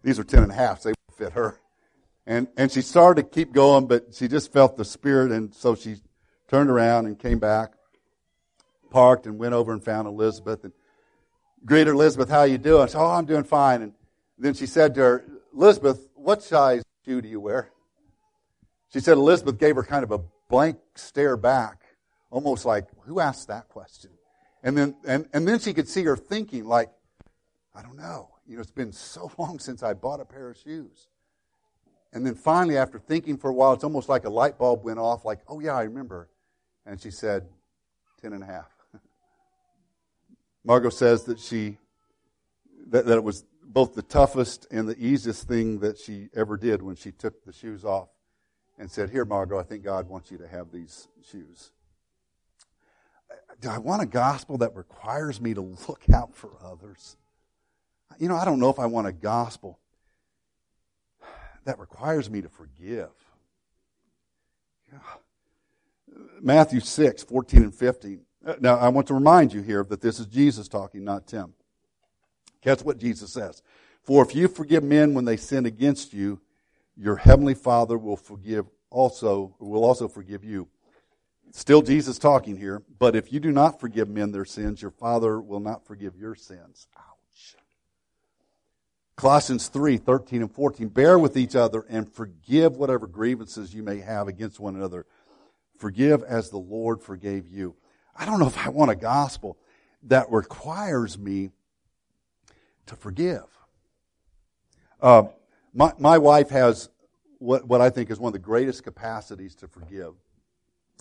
these 0.04 0.20
are 0.20 0.26
ten 0.26 0.43
and 0.43 0.52
a 0.52 0.56
half, 0.56 0.82
so 0.82 0.89
they 0.89 0.93
won't 1.10 1.17
fit 1.17 1.34
her. 1.34 1.58
And, 2.26 2.50
and 2.58 2.70
she 2.70 2.82
started 2.82 3.24
to 3.24 3.30
keep 3.30 3.54
going, 3.54 3.88
but 3.88 4.13
she 4.13 4.28
just 4.28 4.52
felt 4.52 4.76
the 4.76 4.84
Spirit, 4.84 5.32
and 5.32 5.56
so 5.56 5.76
she 5.76 5.96
turned 6.50 6.70
around 6.70 7.06
and 7.06 7.17
came 7.17 7.39
back, 7.39 7.72
parked, 8.91 9.26
and 9.26 9.39
went 9.39 9.54
over 9.54 9.72
and 9.72 9.82
found 9.82 10.10
Elizabeth. 10.10 10.65
And 10.65 10.74
greeted 11.65 11.91
Elizabeth, 11.91 12.30
how 12.30 12.43
you 12.43 12.58
doing? 12.58 12.89
Said, 12.89 13.00
oh, 13.00 13.08
I'm 13.08 13.26
doing 13.26 13.46
fine. 13.46 13.82
And 13.82 13.93
then 14.38 14.54
she 14.54 14.65
said 14.65 14.93
to 14.96 15.02
her, 15.02 15.26
Elizabeth, 15.56 16.06
what 16.13 16.43
size 16.43 16.84
shoe 17.06 17.22
do 17.22 17.30
you 17.30 17.39
wear? 17.39 17.72
She 18.91 19.00
said 19.00 19.13
Elizabeth 19.13 19.58
gave 19.58 19.78
her 19.78 19.84
kind 19.84 20.04
of 20.04 20.12
a 20.12 20.20
blank 20.50 20.80
stare 20.96 21.38
back. 21.38 21.82
almost 22.30 22.65
like, 22.65 22.88
who 23.06 23.22
asked 23.22 23.48
that 23.48 23.70
question? 23.70 24.12
And 24.63 24.78
then, 24.78 24.96
and, 25.06 25.30
and 25.34 25.48
then 25.48 25.60
she 25.60 25.74
could 25.74 25.88
see 25.88 26.04
her 26.04 26.17
thinking, 26.17 26.65
like, 26.65 26.89
I 27.74 27.82
don't 27.82 27.96
know. 27.96 28.37
You 28.48 28.56
know, 28.56 28.62
it's 28.62 28.72
been 28.72 28.94
so 28.94 29.32
long 29.38 29.60
since 29.60 29.84
I 29.84 29.94
bought 29.94 30.22
a 30.22 30.26
pair 30.26 30.50
of 30.50 30.58
shoes. 30.58 31.08
And 32.14 32.26
then 32.26 32.36
finally, 32.36 32.78
after 32.78 33.00
thinking 33.00 33.38
for 33.38 33.50
a 33.50 33.54
while, 33.54 33.74
it's 33.74 33.84
almost 33.84 34.08
like 34.08 34.26
a 34.26 34.30
light 34.30 34.58
bulb 34.58 34.84
went 34.84 34.98
off, 34.98 35.26
like, 35.26 35.40
oh, 35.48 35.60
yeah, 35.60 35.76
I 35.76 35.84
remember. 35.84 36.30
And 36.86 37.00
she 37.00 37.12
said, 37.12 37.48
ten 38.22 38.34
and 38.34 38.42
a 38.42 38.46
half. 38.46 38.72
Margot 40.64 40.90
says 40.90 41.26
that 41.26 41.38
she, 41.38 41.78
that, 42.88 43.06
that 43.06 43.18
it 43.18 43.24
was 43.24 43.44
both 43.62 43.94
the 43.94 44.02
toughest 44.02 44.66
and 44.72 44.88
the 44.88 44.98
easiest 44.98 45.48
thing 45.48 45.80
that 45.80 45.98
she 45.98 46.30
ever 46.34 46.56
did 46.56 46.82
when 46.82 46.96
she 46.96 47.12
took 47.12 47.44
the 47.44 47.52
shoes 47.52 47.84
off 47.84 48.08
and 48.80 48.90
said, 48.90 49.10
Here, 49.10 49.26
Margot, 49.26 49.60
I 49.60 49.64
think 49.64 49.84
God 49.84 50.08
wants 50.08 50.32
you 50.32 50.38
to 50.38 50.48
have 50.48 50.72
these 50.72 51.10
shoes. 51.30 51.72
Uh, 53.30 53.36
do 53.60 53.70
I 53.70 53.78
want 53.80 54.02
a 54.02 54.06
gospel 54.06 54.58
that 54.60 54.74
requires 54.76 55.42
me 55.42 55.54
to 55.54 55.62
look 55.88 56.04
out 56.14 56.34
for 56.34 56.52
others? 56.64 57.18
You 58.20 58.28
know, 58.28 58.36
I 58.36 58.46
don't 58.46 58.60
know 58.60 58.70
if 58.70 58.80
I 58.80 58.86
want 58.86 59.08
a 59.08 59.12
gospel 59.12 59.80
that 61.65 61.80
requires 61.80 62.30
me 62.30 62.41
to 62.41 62.50
forgive. 62.50 63.10
Matthew 66.41 66.80
6, 66.80 67.24
14 67.24 67.63
and 67.63 67.76
15. 67.76 68.22
Uh, 68.46 68.56
now, 68.60 68.78
I 68.78 68.88
want 68.89 69.08
to 69.08 69.13
remind 69.13 69.54
you 69.54 69.62
here 69.62 69.84
that 69.84 70.02
this 70.02 70.20
is 70.20 70.26
Jesus 70.26 70.67
talking, 70.67 71.04
not 71.04 71.28
Tim. 71.28 71.54
That's 72.63 72.84
what 72.84 72.98
Jesus 72.98 73.34
says. 73.34 73.62
For 74.04 74.24
if 74.24 74.34
you 74.34 74.48
forgive 74.48 74.84
men 74.84 75.13
when 75.13 75.26
they 75.26 75.38
sin 75.38 75.65
against 75.65 76.13
you, 76.13 76.39
your 76.96 77.17
heavenly 77.17 77.54
Father 77.54 77.98
will 77.98 78.17
forgive 78.17 78.65
also, 78.89 79.56
will 79.60 79.84
also 79.84 80.08
forgive 80.08 80.43
you. 80.43 80.70
Still 81.52 81.82
Jesus 81.82 82.17
talking 82.17 82.58
here, 82.58 82.84
but 83.00 83.15
if 83.15 83.32
you 83.32 83.39
do 83.39 83.52
not 83.52 83.80
forgive 83.80 84.10
men 84.10 84.32
their 84.32 84.46
sins, 84.46 84.82
your 84.82 84.91
Father 84.91 85.39
will 85.39 85.60
not 85.60 85.86
forgive 85.86 86.15
your 86.15 86.36
sins. 86.36 86.88
Ouch. 86.98 87.17
Colossians 89.18 89.68
3, 89.70 89.98
13 89.98 90.44
and 90.44 90.52
14. 90.52 90.90
Bear 90.90 91.18
with 91.18 91.38
each 91.38 91.56
other 91.56 91.84
and 91.90 92.08
forgive 92.08 92.78
whatever 92.78 93.08
grievances 93.08 93.74
you 93.74 93.82
may 93.82 93.98
have 93.98 94.28
against 94.28 94.60
one 94.60 94.76
another. 94.76 95.08
Forgive 95.80 96.22
as 96.22 96.52
the 96.52 96.60
Lord 96.60 97.02
forgave 97.02 97.48
you. 97.48 97.76
I 98.16 98.26
don't 98.28 98.40
know 98.40 98.46
if 98.46 98.58
I 98.64 98.70
want 98.70 98.92
a 98.92 98.96
gospel 98.96 99.58
that 100.04 100.32
requires 100.32 101.18
me 101.18 101.50
to 102.86 102.96
forgive. 102.96 103.44
Uh, 105.02 105.24
my, 105.74 105.94
my 105.98 106.20
wife 106.20 106.52
has 106.52 106.90
what, 107.40 107.66
what 107.66 107.82
I 107.82 107.90
think 107.90 108.12
is 108.12 108.20
one 108.20 108.30
of 108.30 108.34
the 108.34 108.40
greatest 108.40 108.84
capacities 108.84 109.56
to 109.56 109.68
forgive. 109.68 110.14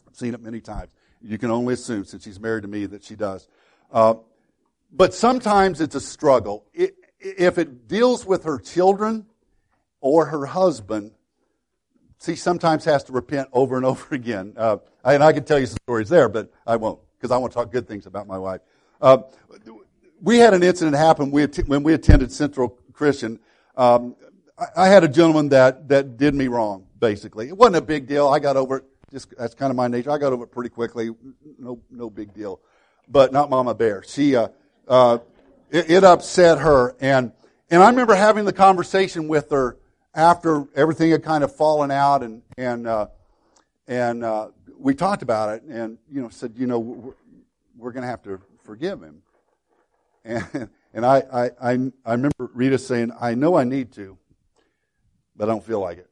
I've 0.09 0.17
seen 0.17 0.33
it 0.33 0.41
many 0.41 0.63
times. 0.63 0.91
You 1.21 1.37
can 1.37 1.51
only 1.51 1.75
assume, 1.75 2.07
since 2.07 2.25
she's 2.25 2.41
married 2.41 2.63
to 2.63 2.69
me, 2.69 2.87
that 2.87 3.05
she 3.05 3.15
does. 3.15 3.47
Uh, 3.93 4.15
but 4.91 5.13
sometimes 5.13 5.83
it's 5.83 5.95
a 5.95 6.01
struggle. 6.01 6.65
It, 6.73 6.95
if 7.21 7.59
it 7.59 7.89
deals 7.89 8.25
with 8.25 8.45
her 8.45 8.59
children 8.59 9.27
or 10.01 10.27
her 10.27 10.47
husband, 10.47 11.13
she 12.25 12.37
sometimes 12.37 12.85
has 12.85 13.05
to 13.05 13.13
repent 13.13 13.49
over 13.53 13.77
and 13.77 13.85
over 13.85 14.07
again. 14.15 14.55
Uh, 14.57 14.79
and 15.05 15.23
I 15.23 15.33
can 15.33 15.45
tell 15.45 15.59
you 15.59 15.67
some 15.67 15.79
stories 15.85 16.09
there, 16.09 16.29
but 16.29 16.53
I 16.67 16.77
won't 16.77 17.01
because 17.17 17.31
I 17.31 17.39
want 17.39 17.53
to 17.53 17.59
talk 17.59 17.73
good 17.73 17.89
things 17.89 18.07
about 18.07 18.27
my 18.27 18.39
wife. 18.39 18.61
Uh, 19.01 19.19
we 20.21 20.39
had 20.39 20.55
an 20.55 20.63
incident 20.63 20.97
happen 20.97 21.31
when 21.31 21.83
we 21.83 21.93
attended 21.93 22.33
Central 22.33 22.79
Christian. 22.93 23.39
Um, 23.77 24.17
I, 24.59 24.85
I, 24.85 24.89
had 24.89 25.05
a 25.05 25.09
gentleman 25.09 25.51
that, 25.51 25.89
that 25.89 26.17
did 26.17 26.35
me 26.35 26.49
wrong, 26.49 26.87
basically. 26.99 27.49
It 27.49 27.57
wasn't 27.57 27.77
a 27.77 27.83
big 27.83 28.07
deal. 28.07 28.29
I 28.29 28.39
got 28.39 28.57
over 28.57 28.79
it. 28.79 28.85
Just, 29.13 29.37
that's 29.37 29.55
kind 29.55 29.71
of 29.71 29.77
my 29.77 29.87
nature. 29.87 30.11
I 30.11 30.19
got 30.19 30.33
over 30.33 30.45
it 30.45 30.51
pretty 30.51 30.71
quickly. 30.71 31.11
No, 31.59 31.81
no 31.91 32.11
big 32.11 32.33
deal. 32.33 32.61
But 33.09 33.33
not 33.33 33.51
Mama 33.51 33.75
Bear. 33.75 34.03
She, 34.03 34.35
uh, 34.35 34.49
uh, 34.89 35.19
it, 35.71 35.91
it 35.91 36.05
upset 36.05 36.59
her. 36.59 36.97
And, 37.01 37.33
and 37.71 37.83
I 37.83 37.91
remember 37.91 38.15
having 38.15 38.45
the 38.45 38.53
conversation 38.53 39.29
with 39.29 39.51
her 39.51 39.77
after 40.15 40.67
everything 40.75 41.11
had 41.11 41.23
kind 41.23 41.45
of 41.45 41.55
fallen 41.55 41.91
out 41.91 42.23
and, 42.23 42.43
and, 42.57 42.87
uh, 42.87 43.09
and, 43.87 44.25
uh, 44.25 44.49
we 44.79 44.95
talked 44.95 45.23
about 45.23 45.55
it 45.55 45.63
and, 45.63 45.99
you 46.11 46.23
know, 46.23 46.29
said, 46.29 46.55
you 46.57 46.67
know, 46.67 46.79
we're, 46.79 47.15
we're 47.77 47.93
going 47.93 48.03
to 48.03 48.09
have 48.09 48.23
to 48.23 48.41
forgive 48.65 49.03
him. 49.03 49.23
And, 50.29 50.69
and 50.93 51.07
I, 51.07 51.23
I, 51.33 51.45
I, 51.63 51.73
I 52.05 52.13
remember 52.13 52.51
Rita 52.53 52.79
saying, 52.79 53.13
I 53.21 53.35
know 53.35 53.55
I 53.55 53.63
need 53.63 53.93
to, 53.93 54.19
but 55.37 55.49
I 55.49 55.53
don't 55.53 55.65
feel 55.65 55.79
like 55.79 55.99
it. 55.99 56.11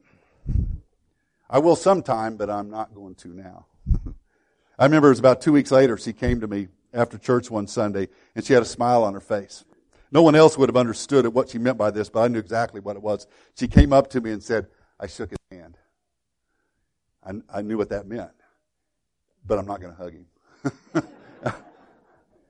I 1.49 1.59
will 1.59 1.75
sometime, 1.75 2.37
but 2.37 2.49
I'm 2.49 2.69
not 2.69 2.95
going 2.95 3.15
to 3.15 3.27
now. 3.27 3.65
I 4.79 4.85
remember 4.85 5.09
it 5.09 5.11
was 5.11 5.19
about 5.19 5.41
two 5.41 5.51
weeks 5.51 5.69
later, 5.69 5.97
she 5.97 6.13
came 6.13 6.39
to 6.39 6.47
me 6.47 6.69
after 6.95 7.17
church 7.17 7.51
one 7.51 7.67
Sunday, 7.67 8.07
and 8.35 8.43
she 8.43 8.53
had 8.53 8.63
a 8.63 8.65
smile 8.65 9.03
on 9.03 9.13
her 9.13 9.19
face. 9.19 9.63
No 10.11 10.23
one 10.23 10.35
else 10.35 10.57
would 10.57 10.69
have 10.69 10.77
understood 10.77 11.27
what 11.27 11.49
she 11.49 11.57
meant 11.57 11.77
by 11.77 11.91
this, 11.91 12.09
but 12.09 12.21
I 12.21 12.27
knew 12.27 12.39
exactly 12.39 12.79
what 12.79 12.95
it 12.95 13.01
was. 13.01 13.27
She 13.59 13.67
came 13.67 13.93
up 13.93 14.09
to 14.11 14.21
me 14.21 14.31
and 14.31 14.41
said, 14.41 14.67
I 14.99 15.07
shook 15.07 15.31
his 15.31 15.39
hand. 15.51 15.77
I, 17.23 17.59
I 17.59 17.61
knew 17.61 17.77
what 17.77 17.89
that 17.89 18.07
meant, 18.07 18.31
but 19.45 19.59
I'm 19.59 19.65
not 19.65 19.81
going 19.81 19.95
to 19.95 20.01
hug 20.01 20.13
him. 20.13 21.03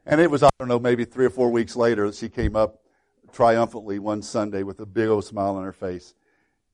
And 0.05 0.21
it 0.21 0.29
was, 0.29 0.43
I 0.43 0.49
don't 0.59 0.67
know, 0.67 0.79
maybe 0.79 1.03
three 1.05 1.25
or 1.25 1.31
four 1.31 1.49
weeks 1.49 1.75
later 1.75 2.07
that 2.07 2.15
she 2.15 2.29
came 2.29 2.55
up 2.55 2.81
triumphantly 3.33 3.99
one 3.99 4.21
Sunday 4.21 4.63
with 4.63 4.79
a 4.79 4.85
big 4.85 5.09
old 5.09 5.25
smile 5.25 5.55
on 5.55 5.63
her 5.63 5.73
face. 5.73 6.13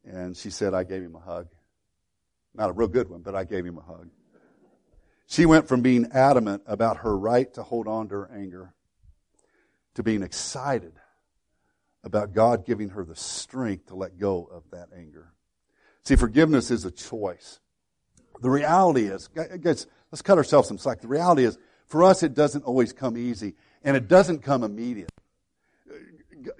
And 0.06 0.36
she 0.36 0.50
said, 0.50 0.74
I 0.74 0.84
gave 0.84 1.02
him 1.02 1.16
a 1.16 1.20
hug. 1.20 1.48
Not 2.54 2.70
a 2.70 2.74
real 2.74 2.90
good 2.90 3.10
one, 3.10 3.22
but 3.22 3.34
I 3.34 3.46
gave 3.46 3.66
him 3.66 3.78
a 3.78 3.82
hug. 3.82 4.10
She 5.32 5.46
went 5.46 5.70
from 5.70 5.82
being 5.82 6.12
adamant 6.12 6.64
about 6.68 6.98
her 6.98 7.18
right 7.18 7.54
to 7.54 7.64
hold 7.64 7.88
on 7.88 8.10
to 8.10 8.16
her 8.16 8.32
anger 8.36 8.74
to 9.94 10.04
being 10.04 10.24
excited 10.24 10.92
about 12.04 12.34
God 12.34 12.66
giving 12.66 12.90
her 12.90 13.06
the 13.06 13.16
strength 13.16 13.86
to 13.86 13.96
let 13.96 14.20
go 14.20 14.44
of 14.52 14.64
that 14.72 14.90
anger. 14.94 15.32
See, 16.04 16.18
forgiveness 16.18 16.70
is 16.70 16.84
a 16.84 16.92
choice. 16.92 17.62
The 18.42 18.50
reality 18.50 19.06
is, 19.06 19.30
guys, 19.30 19.88
let's 20.12 20.22
cut 20.22 20.38
ourselves 20.38 20.68
some 20.68 20.78
slack. 20.78 21.00
The 21.00 21.08
reality 21.08 21.46
is, 21.46 21.58
for 21.86 22.04
us, 22.04 22.24
it 22.24 22.34
doesn't 22.34 22.66
always 22.66 22.92
come 22.92 23.16
easy, 23.16 23.56
and 23.86 23.96
it 23.96 24.10
doesn't 24.10 24.40
come 24.40 24.66
immediate. 24.66 25.14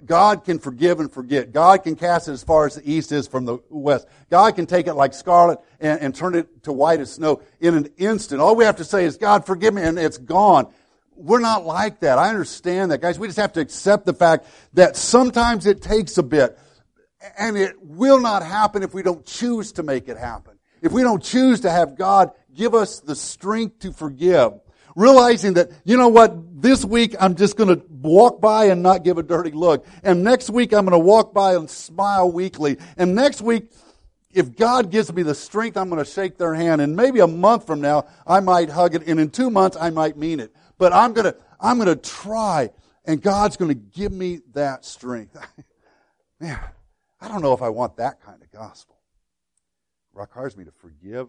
God 0.04 0.44
can 0.44 0.58
forgive 0.58 1.00
and 1.00 1.10
forget. 1.10 1.52
God 1.52 1.82
can 1.82 1.96
cast 1.96 2.28
it 2.28 2.32
as 2.32 2.42
far 2.42 2.66
as 2.66 2.76
the 2.76 2.90
east 2.90 3.12
is 3.12 3.26
from 3.26 3.44
the 3.44 3.58
west. 3.68 4.06
God 4.30 4.54
can 4.54 4.66
take 4.66 4.86
it 4.86 4.94
like 4.94 5.14
scarlet 5.14 5.58
and, 5.80 6.00
and, 6.00 6.14
turn 6.14 6.34
it 6.34 6.64
to 6.64 6.72
white 6.72 7.00
as 7.00 7.12
snow 7.12 7.42
in 7.60 7.74
an 7.74 7.88
instant. 7.96 8.40
All 8.40 8.56
we 8.56 8.64
have 8.64 8.76
to 8.76 8.84
say 8.84 9.04
is, 9.04 9.16
God, 9.16 9.46
forgive 9.46 9.74
me, 9.74 9.82
and 9.82 9.98
it's 9.98 10.18
gone. 10.18 10.72
We're 11.14 11.40
not 11.40 11.64
like 11.64 12.00
that. 12.00 12.18
I 12.18 12.28
understand 12.28 12.90
that, 12.90 13.00
guys. 13.00 13.18
We 13.18 13.26
just 13.26 13.38
have 13.38 13.52
to 13.54 13.60
accept 13.60 14.06
the 14.06 14.14
fact 14.14 14.46
that 14.74 14.96
sometimes 14.96 15.66
it 15.66 15.82
takes 15.82 16.18
a 16.18 16.22
bit, 16.22 16.58
and 17.38 17.56
it 17.56 17.76
will 17.82 18.20
not 18.20 18.44
happen 18.44 18.82
if 18.82 18.94
we 18.94 19.02
don't 19.02 19.24
choose 19.24 19.72
to 19.72 19.82
make 19.82 20.08
it 20.08 20.16
happen. 20.16 20.58
If 20.80 20.92
we 20.92 21.02
don't 21.02 21.22
choose 21.22 21.60
to 21.60 21.70
have 21.70 21.96
God 21.96 22.32
give 22.54 22.74
us 22.74 23.00
the 23.00 23.14
strength 23.14 23.80
to 23.80 23.92
forgive, 23.92 24.52
realizing 24.94 25.54
that, 25.54 25.70
you 25.84 25.96
know 25.96 26.08
what, 26.08 26.62
this 26.62 26.84
week 26.84 27.14
I'm 27.18 27.34
just 27.34 27.56
going 27.56 27.68
to 27.76 27.84
walk 27.88 28.40
by 28.40 28.66
and 28.66 28.82
not 28.82 29.04
give 29.04 29.18
a 29.18 29.22
dirty 29.22 29.50
look. 29.50 29.86
And 30.02 30.22
next 30.24 30.50
week 30.50 30.72
I'm 30.72 30.84
going 30.84 30.92
to 30.92 31.04
walk 31.04 31.34
by 31.34 31.54
and 31.54 31.68
smile 31.68 32.30
weekly. 32.30 32.78
And 32.96 33.14
next 33.14 33.40
week, 33.40 33.70
if 34.32 34.56
God 34.56 34.90
gives 34.90 35.12
me 35.12 35.22
the 35.22 35.34
strength, 35.34 35.76
I'm 35.76 35.90
going 35.90 36.02
to 36.02 36.10
shake 36.10 36.38
their 36.38 36.54
hand. 36.54 36.80
And 36.80 36.96
maybe 36.96 37.20
a 37.20 37.26
month 37.26 37.66
from 37.66 37.80
now, 37.80 38.06
I 38.26 38.40
might 38.40 38.70
hug 38.70 38.94
it. 38.94 39.06
And 39.06 39.20
in 39.20 39.30
two 39.30 39.50
months, 39.50 39.76
I 39.78 39.90
might 39.90 40.16
mean 40.16 40.40
it. 40.40 40.54
But 40.78 40.92
I'm 40.92 41.12
going 41.12 41.26
to, 41.32 41.36
I'm 41.60 41.78
going 41.78 41.88
to 41.88 41.96
try. 41.96 42.70
And 43.04 43.20
God's 43.20 43.56
going 43.56 43.68
to 43.68 43.74
give 43.74 44.12
me 44.12 44.40
that 44.54 44.84
strength. 44.84 45.36
Man, 46.40 46.58
I 47.20 47.28
don't 47.28 47.42
know 47.42 47.52
if 47.52 47.62
I 47.62 47.68
want 47.68 47.96
that 47.96 48.22
kind 48.22 48.42
of 48.42 48.50
gospel. 48.50 48.96
It 50.14 50.20
requires 50.20 50.56
me 50.56 50.64
to 50.64 50.72
forgive 50.72 51.28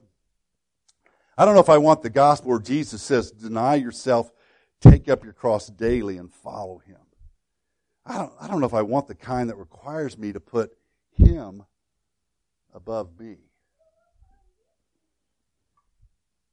I 1.38 1.46
don't 1.46 1.56
know 1.56 1.62
if 1.62 1.69
I 1.69 1.80
want 1.80 2.04
the 2.04 2.10
gospel 2.10 2.52
where 2.52 2.60
Jesus 2.60 3.02
says, 3.02 3.32
deny 3.32 3.76
yourself, 3.76 4.32
take 4.82 5.10
up 5.10 5.24
your 5.24 5.34
cross 5.34 5.67
daily, 5.67 6.17
and 6.17 6.32
follow 6.32 6.80
him. 6.80 6.98
I 8.06 8.17
don't, 8.17 8.34
I 8.39 8.48
don't 8.48 8.60
know 8.60 8.67
if 8.67 8.74
I 8.74 8.82
want 8.82 9.08
the 9.08 9.15
kind 9.15 9.50
that 9.50 9.56
requires 9.56 10.17
me 10.17 10.34
to 10.34 10.39
put 10.39 10.72
him 11.15 11.63
above 12.74 13.19
me. 13.19 13.38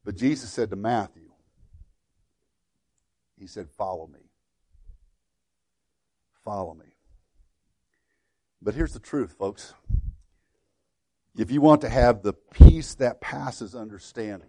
But 0.05 0.17
Jesus 0.17 0.51
said 0.51 0.71
to 0.71 0.77
Matthew, 0.77 1.31
He 3.39 3.47
said, 3.47 3.69
Follow 3.69 4.07
me. 4.07 4.31
Follow 6.45 6.75
me. 6.75 6.87
But 8.63 8.75
here's 8.75 8.93
the 8.93 9.01
truth, 9.01 9.35
folks. 9.39 9.75
If 11.37 11.51
you 11.51 11.61
want 11.61 11.83
to 11.83 11.89
have 11.89 12.23
the 12.23 12.33
peace 12.33 12.95
that 12.95 13.21
passes 13.21 13.75
understanding, 13.75 14.49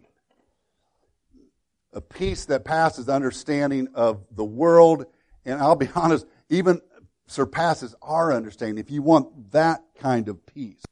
a 1.94 2.02
peace 2.02 2.46
that 2.46 2.64
passes 2.64 3.10
understanding 3.10 3.90
of 3.94 4.26
the 4.32 4.44
world, 4.44 5.06
and 5.46 5.60
I'll 5.60 5.76
be 5.76 5.90
honest, 5.96 6.26
even 6.50 6.82
surpasses 7.28 7.96
our 8.02 8.34
understanding. 8.34 8.78
If 8.78 8.92
you 8.92 9.02
want 9.02 9.52
that 9.52 9.82
kind 10.00 10.28
of 10.28 10.46
peace, 10.46 10.84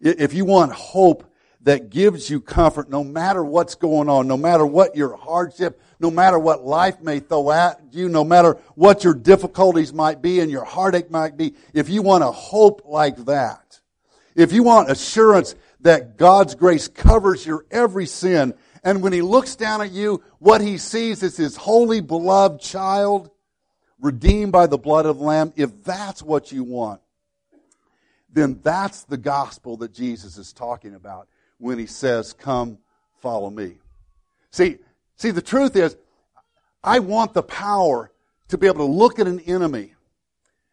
if 0.00 0.34
you 0.34 0.44
want 0.44 0.72
hope 0.72 1.30
that 1.62 1.88
gives 1.88 2.28
you 2.28 2.40
comfort 2.40 2.90
no 2.90 3.02
matter 3.02 3.42
what's 3.42 3.74
going 3.74 4.08
on, 4.08 4.28
no 4.28 4.36
matter 4.36 4.66
what 4.66 4.94
your 4.94 5.16
hardship, 5.16 5.80
no 5.98 6.10
matter 6.10 6.38
what 6.38 6.62
life 6.62 7.00
may 7.00 7.20
throw 7.20 7.50
at 7.50 7.80
you, 7.90 8.08
no 8.08 8.22
matter 8.22 8.58
what 8.74 9.02
your 9.02 9.14
difficulties 9.14 9.92
might 9.92 10.20
be 10.20 10.40
and 10.40 10.50
your 10.50 10.64
heartache 10.64 11.10
might 11.10 11.38
be, 11.38 11.54
if 11.72 11.88
you 11.88 12.02
want 12.02 12.22
a 12.22 12.30
hope 12.30 12.82
like 12.84 13.16
that, 13.24 13.80
if 14.34 14.52
you 14.52 14.62
want 14.62 14.90
assurance 14.90 15.54
that 15.80 16.18
God's 16.18 16.54
grace 16.54 16.86
covers 16.86 17.46
your 17.46 17.64
every 17.70 18.06
sin, 18.06 18.52
and 18.84 19.02
when 19.02 19.12
He 19.12 19.22
looks 19.22 19.56
down 19.56 19.80
at 19.80 19.90
you, 19.90 20.22
what 20.38 20.60
He 20.60 20.78
sees 20.78 21.22
is 21.22 21.36
His 21.36 21.56
holy, 21.56 22.00
beloved 22.00 22.60
child, 22.60 23.30
redeemed 24.00 24.52
by 24.52 24.66
the 24.66 24.78
blood 24.78 25.06
of 25.06 25.18
the 25.18 25.24
Lamb, 25.24 25.52
if 25.56 25.82
that's 25.82 26.22
what 26.22 26.52
you 26.52 26.62
want, 26.62 27.00
then 28.30 28.60
that's 28.62 29.04
the 29.04 29.16
gospel 29.16 29.76
that 29.78 29.92
Jesus 29.92 30.36
is 30.36 30.52
talking 30.52 30.94
about 30.94 31.28
when 31.58 31.78
he 31.78 31.86
says, 31.86 32.32
Come, 32.32 32.78
follow 33.20 33.48
me. 33.48 33.78
See, 34.50 34.78
see, 35.16 35.30
the 35.30 35.42
truth 35.42 35.76
is, 35.76 35.96
I 36.82 36.98
want 36.98 37.32
the 37.32 37.42
power 37.42 38.10
to 38.48 38.58
be 38.58 38.66
able 38.66 38.86
to 38.86 38.92
look 38.92 39.18
at 39.18 39.26
an 39.26 39.40
enemy 39.40 39.94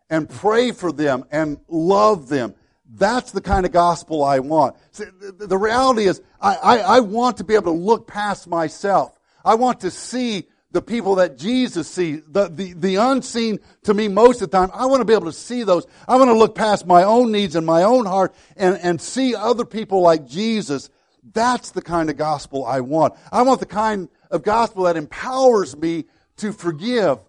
and 0.10 0.30
pray 0.30 0.72
for 0.72 0.92
them 0.92 1.24
and 1.32 1.60
love 1.70 2.28
them. 2.28 2.56
That's 2.94 3.32
the 3.32 3.42
kind 3.42 3.66
of 3.66 3.72
gospel 3.72 4.24
I 4.24 4.40
want. 4.40 4.76
See, 4.92 5.06
the, 5.06 5.48
the, 5.48 5.58
reality 5.58 6.08
is, 6.08 6.22
I, 6.42 6.56
I, 6.56 6.78
I 6.78 7.00
want 7.00 7.38
to 7.38 7.44
be 7.44 7.56
able 7.56 7.74
to 7.74 7.80
look 7.80 8.06
past 8.06 8.48
myself. 8.48 9.18
I 9.46 9.56
want 9.56 9.82
to 9.82 9.92
see 9.92 10.48
the 10.72 10.82
people 10.82 11.16
that 11.16 11.38
Jesus 11.38 11.88
sees, 11.88 12.22
the, 12.28 12.50
the, 12.50 12.74
the 12.74 12.96
unseen 12.96 13.60
to 13.84 13.94
me 13.94 14.08
most 14.08 14.42
of 14.42 14.52
the 14.52 14.58
time. 14.58 14.72
I 14.74 14.86
want 14.86 15.02
to 15.02 15.06
be 15.06 15.14
able 15.14 15.26
to 15.26 15.34
see 15.34 15.64
those. 15.64 15.86
I 16.08 16.16
want 16.16 16.30
to 16.30 16.38
look 16.38 16.56
past 16.56 16.86
my 16.86 17.04
own 17.04 17.32
needs 17.32 17.56
and 17.56 17.66
my 17.66 17.84
own 17.84 18.06
heart 18.06 18.34
and, 18.56 18.78
and 18.82 19.02
see 19.02 19.36
other 19.36 19.66
people 19.66 20.02
like 20.02 20.28
Jesus. 20.28 20.90
That's 21.34 21.72
the 21.72 21.82
kind 21.82 22.10
of 22.10 22.18
gospel 22.18 22.66
I 22.66 22.82
want. 22.82 23.14
I 23.32 23.42
want 23.44 23.60
the 23.60 23.66
kind 23.66 24.10
of 24.30 24.44
gospel 24.44 24.84
that 24.84 24.98
empowers 24.98 25.76
me 25.78 26.06
to 26.38 26.54
forgive, 26.54 27.20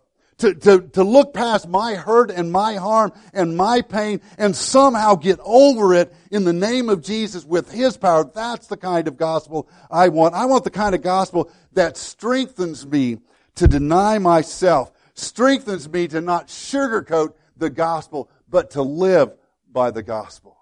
to, 0.42 0.54
to, 0.56 0.80
to 0.88 1.04
look 1.04 1.32
past 1.32 1.68
my 1.68 1.94
hurt 1.94 2.32
and 2.32 2.50
my 2.50 2.74
harm 2.74 3.12
and 3.32 3.56
my 3.56 3.80
pain 3.80 4.20
and 4.36 4.56
somehow 4.56 5.14
get 5.14 5.38
over 5.44 5.94
it 5.94 6.12
in 6.32 6.42
the 6.42 6.52
name 6.52 6.88
of 6.88 7.00
Jesus 7.00 7.44
with 7.44 7.70
His 7.70 7.96
power. 7.96 8.24
That's 8.24 8.66
the 8.66 8.76
kind 8.76 9.06
of 9.06 9.16
gospel 9.16 9.68
I 9.88 10.08
want. 10.08 10.34
I 10.34 10.46
want 10.46 10.64
the 10.64 10.70
kind 10.70 10.96
of 10.96 11.02
gospel 11.02 11.48
that 11.74 11.96
strengthens 11.96 12.84
me 12.84 13.18
to 13.54 13.68
deny 13.68 14.18
myself, 14.18 14.90
strengthens 15.14 15.88
me 15.88 16.08
to 16.08 16.20
not 16.20 16.48
sugarcoat 16.48 17.34
the 17.56 17.70
gospel, 17.70 18.28
but 18.48 18.72
to 18.72 18.82
live 18.82 19.32
by 19.70 19.92
the 19.92 20.02
gospel. 20.02 20.56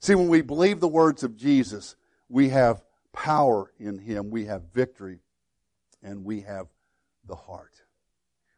See, 0.00 0.14
when 0.14 0.28
we 0.28 0.40
believe 0.40 0.80
the 0.80 0.88
words 0.88 1.22
of 1.24 1.36
Jesus, 1.36 1.94
we 2.30 2.48
have 2.48 2.82
power 3.12 3.70
in 3.78 3.98
Him, 3.98 4.30
we 4.30 4.46
have 4.46 4.72
victory, 4.72 5.20
and 6.02 6.24
we 6.24 6.40
have 6.40 6.68
the 7.26 7.36
heart. 7.36 7.82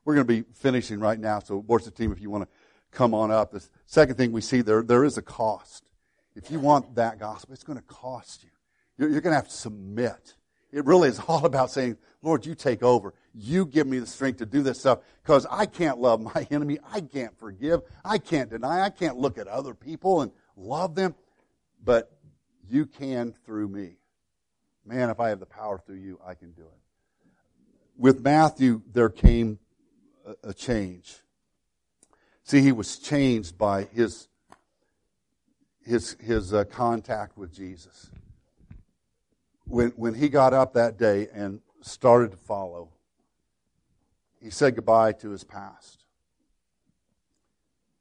We're 0.09 0.15
going 0.15 0.27
to 0.27 0.43
be 0.43 0.45
finishing 0.55 1.01
right 1.01 1.21
now, 1.21 1.39
so 1.41 1.59
worship 1.59 1.95
team, 1.95 2.13
if 2.13 2.19
you 2.23 2.31
want 2.31 2.45
to 2.45 2.49
come 2.93 3.13
on 3.13 3.31
up. 3.31 3.51
The 3.51 3.63
second 3.85 4.17
thing 4.17 4.33
we 4.33 4.41
see 4.41 4.63
there, 4.63 4.83
there 4.83 5.05
is 5.05 5.19
a 5.19 5.23
cost. 5.23 5.85
If 6.35 6.51
you 6.51 6.61
want 6.61 6.95
that 6.95 7.19
gospel, 7.19 7.53
it's 7.53 7.63
going 7.63 7.79
to 7.79 7.85
cost 7.85 8.43
you. 8.43 8.49
You're, 8.97 9.11
you're 9.11 9.21
going 9.21 9.33
to 9.33 9.37
have 9.37 9.49
to 9.49 9.55
submit. 9.55 10.33
It 10.73 10.87
really 10.87 11.11
is 11.11 11.21
all 11.29 11.45
about 11.45 11.71
saying, 11.71 11.99
Lord, 12.23 12.47
you 12.47 12.55
take 12.55 12.83
over. 12.83 13.13
You 13.35 13.67
give 13.67 13.87
me 13.87 13.99
the 13.99 14.07
strength 14.07 14.39
to 14.39 14.47
do 14.47 14.63
this 14.63 14.81
stuff 14.81 15.01
because 15.23 15.45
I 15.51 15.67
can't 15.67 15.99
love 15.99 16.23
my 16.23 16.47
enemy. 16.51 16.79
I 16.91 17.03
can't 17.03 17.39
forgive. 17.39 17.83
I 18.03 18.17
can't 18.17 18.49
deny. 18.49 18.81
I 18.81 18.89
can't 18.89 19.19
look 19.19 19.37
at 19.37 19.47
other 19.47 19.75
people 19.75 20.23
and 20.23 20.33
love 20.57 20.95
them. 20.95 21.17
But 21.85 22.11
you 22.67 22.87
can 22.87 23.35
through 23.45 23.69
me. 23.69 23.99
Man, 24.87 25.11
if 25.11 25.21
I 25.21 25.29
have 25.29 25.41
the 25.41 25.45
power 25.45 25.79
through 25.79 25.97
you, 25.97 26.19
I 26.27 26.33
can 26.33 26.53
do 26.53 26.63
it. 26.63 26.81
With 27.99 28.23
Matthew, 28.23 28.81
there 28.91 29.11
came 29.11 29.59
a, 30.43 30.55
change. 30.55 31.19
See, 32.45 32.61
he 32.61 32.73
was 32.73 32.99
changed 32.99 33.59
by 33.59 33.85
his, 33.85 34.29
his, 35.85 36.17
his 36.21 36.55
uh, 36.55 36.65
contact 36.65 37.37
with 37.37 37.53
Jesus. 37.53 38.11
When, 39.65 39.91
when 39.97 40.15
he 40.15 40.29
got 40.29 40.55
up 40.55 40.75
that 40.75 40.99
day 40.99 41.29
and 41.33 41.61
started 41.83 42.31
to 42.33 42.37
follow, 42.37 42.91
he 44.41 44.51
said 44.51 44.77
goodbye 44.77 45.13
to 45.13 45.31
his 45.31 45.45
past 45.45 46.05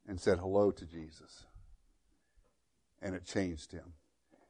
and 0.06 0.20
said 0.20 0.38
hello 0.38 0.70
to 0.70 0.86
Jesus. 0.86 1.44
And 3.02 3.14
it 3.14 3.24
changed 3.24 3.72
him. 3.72 3.92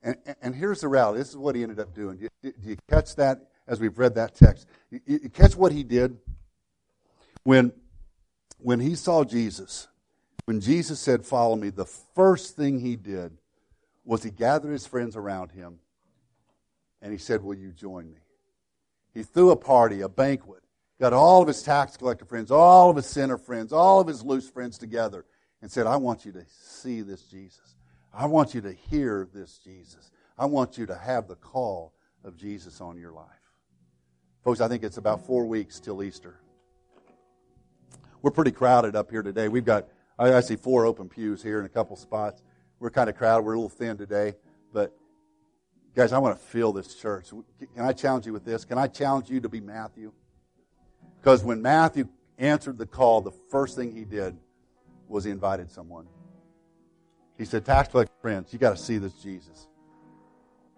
And, 0.02 0.16
and 0.40 0.54
here's 0.54 0.80
the 0.80 0.88
reality. 0.88 1.18
This 1.18 1.30
is 1.30 1.36
what 1.36 1.56
he 1.56 1.62
ended 1.62 1.80
up 1.80 1.94
doing. 1.94 2.18
Do 2.18 2.28
you, 2.42 2.52
do 2.52 2.68
you 2.70 2.76
catch 2.88 3.16
that 3.16 3.50
as 3.66 3.80
we've 3.80 3.98
read 3.98 4.14
that 4.14 4.34
text? 4.34 4.66
You, 4.90 5.00
you 5.06 5.28
catch 5.28 5.56
what 5.56 5.72
he 5.72 5.82
did? 5.82 6.16
When, 7.48 7.72
when 8.58 8.78
he 8.78 8.94
saw 8.94 9.24
Jesus, 9.24 9.88
when 10.44 10.60
Jesus 10.60 11.00
said, 11.00 11.24
Follow 11.24 11.56
me, 11.56 11.70
the 11.70 11.86
first 11.86 12.56
thing 12.56 12.78
he 12.78 12.94
did 12.94 13.38
was 14.04 14.22
he 14.22 14.30
gathered 14.30 14.70
his 14.70 14.86
friends 14.86 15.16
around 15.16 15.52
him 15.52 15.78
and 17.00 17.10
he 17.10 17.16
said, 17.16 17.42
Will 17.42 17.54
you 17.54 17.72
join 17.72 18.10
me? 18.10 18.18
He 19.14 19.22
threw 19.22 19.50
a 19.50 19.56
party, 19.56 20.02
a 20.02 20.10
banquet, 20.10 20.62
got 21.00 21.14
all 21.14 21.40
of 21.40 21.48
his 21.48 21.62
tax 21.62 21.96
collector 21.96 22.26
friends, 22.26 22.50
all 22.50 22.90
of 22.90 22.96
his 22.96 23.06
sinner 23.06 23.38
friends, 23.38 23.72
all 23.72 23.98
of 23.98 24.08
his 24.08 24.22
loose 24.22 24.50
friends 24.50 24.76
together, 24.76 25.24
and 25.62 25.72
said, 25.72 25.86
I 25.86 25.96
want 25.96 26.26
you 26.26 26.32
to 26.32 26.44
see 26.50 27.00
this 27.00 27.22
Jesus. 27.22 27.76
I 28.12 28.26
want 28.26 28.52
you 28.52 28.60
to 28.60 28.74
hear 28.74 29.26
this 29.32 29.56
Jesus. 29.56 30.10
I 30.38 30.44
want 30.44 30.76
you 30.76 30.84
to 30.84 30.94
have 30.94 31.28
the 31.28 31.36
call 31.36 31.94
of 32.24 32.36
Jesus 32.36 32.82
on 32.82 32.98
your 32.98 33.12
life. 33.12 33.24
Folks, 34.44 34.60
I 34.60 34.68
think 34.68 34.82
it's 34.82 34.98
about 34.98 35.24
four 35.24 35.46
weeks 35.46 35.80
till 35.80 36.02
Easter. 36.02 36.42
We're 38.20 38.30
pretty 38.32 38.50
crowded 38.50 38.96
up 38.96 39.10
here 39.10 39.22
today. 39.22 39.48
We've 39.48 39.64
got, 39.64 39.86
I 40.18 40.40
see 40.40 40.56
four 40.56 40.86
open 40.86 41.08
pews 41.08 41.42
here 41.42 41.60
in 41.60 41.66
a 41.66 41.68
couple 41.68 41.96
spots. 41.96 42.42
We're 42.80 42.90
kind 42.90 43.08
of 43.08 43.16
crowded. 43.16 43.44
We're 43.44 43.54
a 43.54 43.56
little 43.56 43.68
thin 43.68 43.96
today. 43.96 44.34
But, 44.72 44.96
guys, 45.94 46.12
I 46.12 46.18
want 46.18 46.38
to 46.38 46.44
fill 46.44 46.72
this 46.72 46.94
church. 46.94 47.30
Can 47.30 47.84
I 47.84 47.92
challenge 47.92 48.26
you 48.26 48.32
with 48.32 48.44
this? 48.44 48.64
Can 48.64 48.76
I 48.76 48.88
challenge 48.88 49.30
you 49.30 49.40
to 49.40 49.48
be 49.48 49.60
Matthew? 49.60 50.12
Because 51.20 51.44
when 51.44 51.62
Matthew 51.62 52.08
answered 52.38 52.78
the 52.78 52.86
call, 52.86 53.20
the 53.20 53.32
first 53.50 53.76
thing 53.76 53.94
he 53.94 54.04
did 54.04 54.36
was 55.06 55.24
he 55.24 55.30
invited 55.30 55.70
someone. 55.70 56.06
He 57.36 57.44
said, 57.44 57.64
Tax 57.64 57.88
collector 57.88 58.12
friends, 58.20 58.52
you 58.52 58.58
got 58.58 58.76
to 58.76 58.82
see 58.82 58.98
this 58.98 59.12
Jesus. 59.14 59.68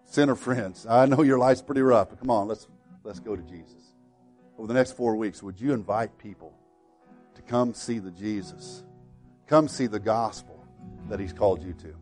Sinner 0.04 0.34
friends, 0.34 0.86
I 0.86 1.06
know 1.06 1.22
your 1.22 1.38
life's 1.38 1.62
pretty 1.62 1.82
rough, 1.82 2.10
but 2.10 2.18
come 2.18 2.30
on, 2.30 2.48
let's, 2.48 2.68
let's 3.02 3.20
go 3.20 3.34
to 3.34 3.42
Jesus. 3.42 3.94
Over 4.58 4.68
the 4.68 4.74
next 4.74 4.96
four 4.96 5.16
weeks, 5.16 5.42
would 5.42 5.58
you 5.58 5.72
invite 5.72 6.18
people 6.18 6.52
come 7.50 7.74
see 7.74 7.98
the 7.98 8.12
Jesus? 8.12 8.84
Come 9.48 9.66
see 9.66 9.88
the 9.88 9.98
gospel 9.98 10.64
that 11.08 11.18
he's 11.18 11.32
called 11.32 11.64
you 11.64 11.72
to. 11.72 11.96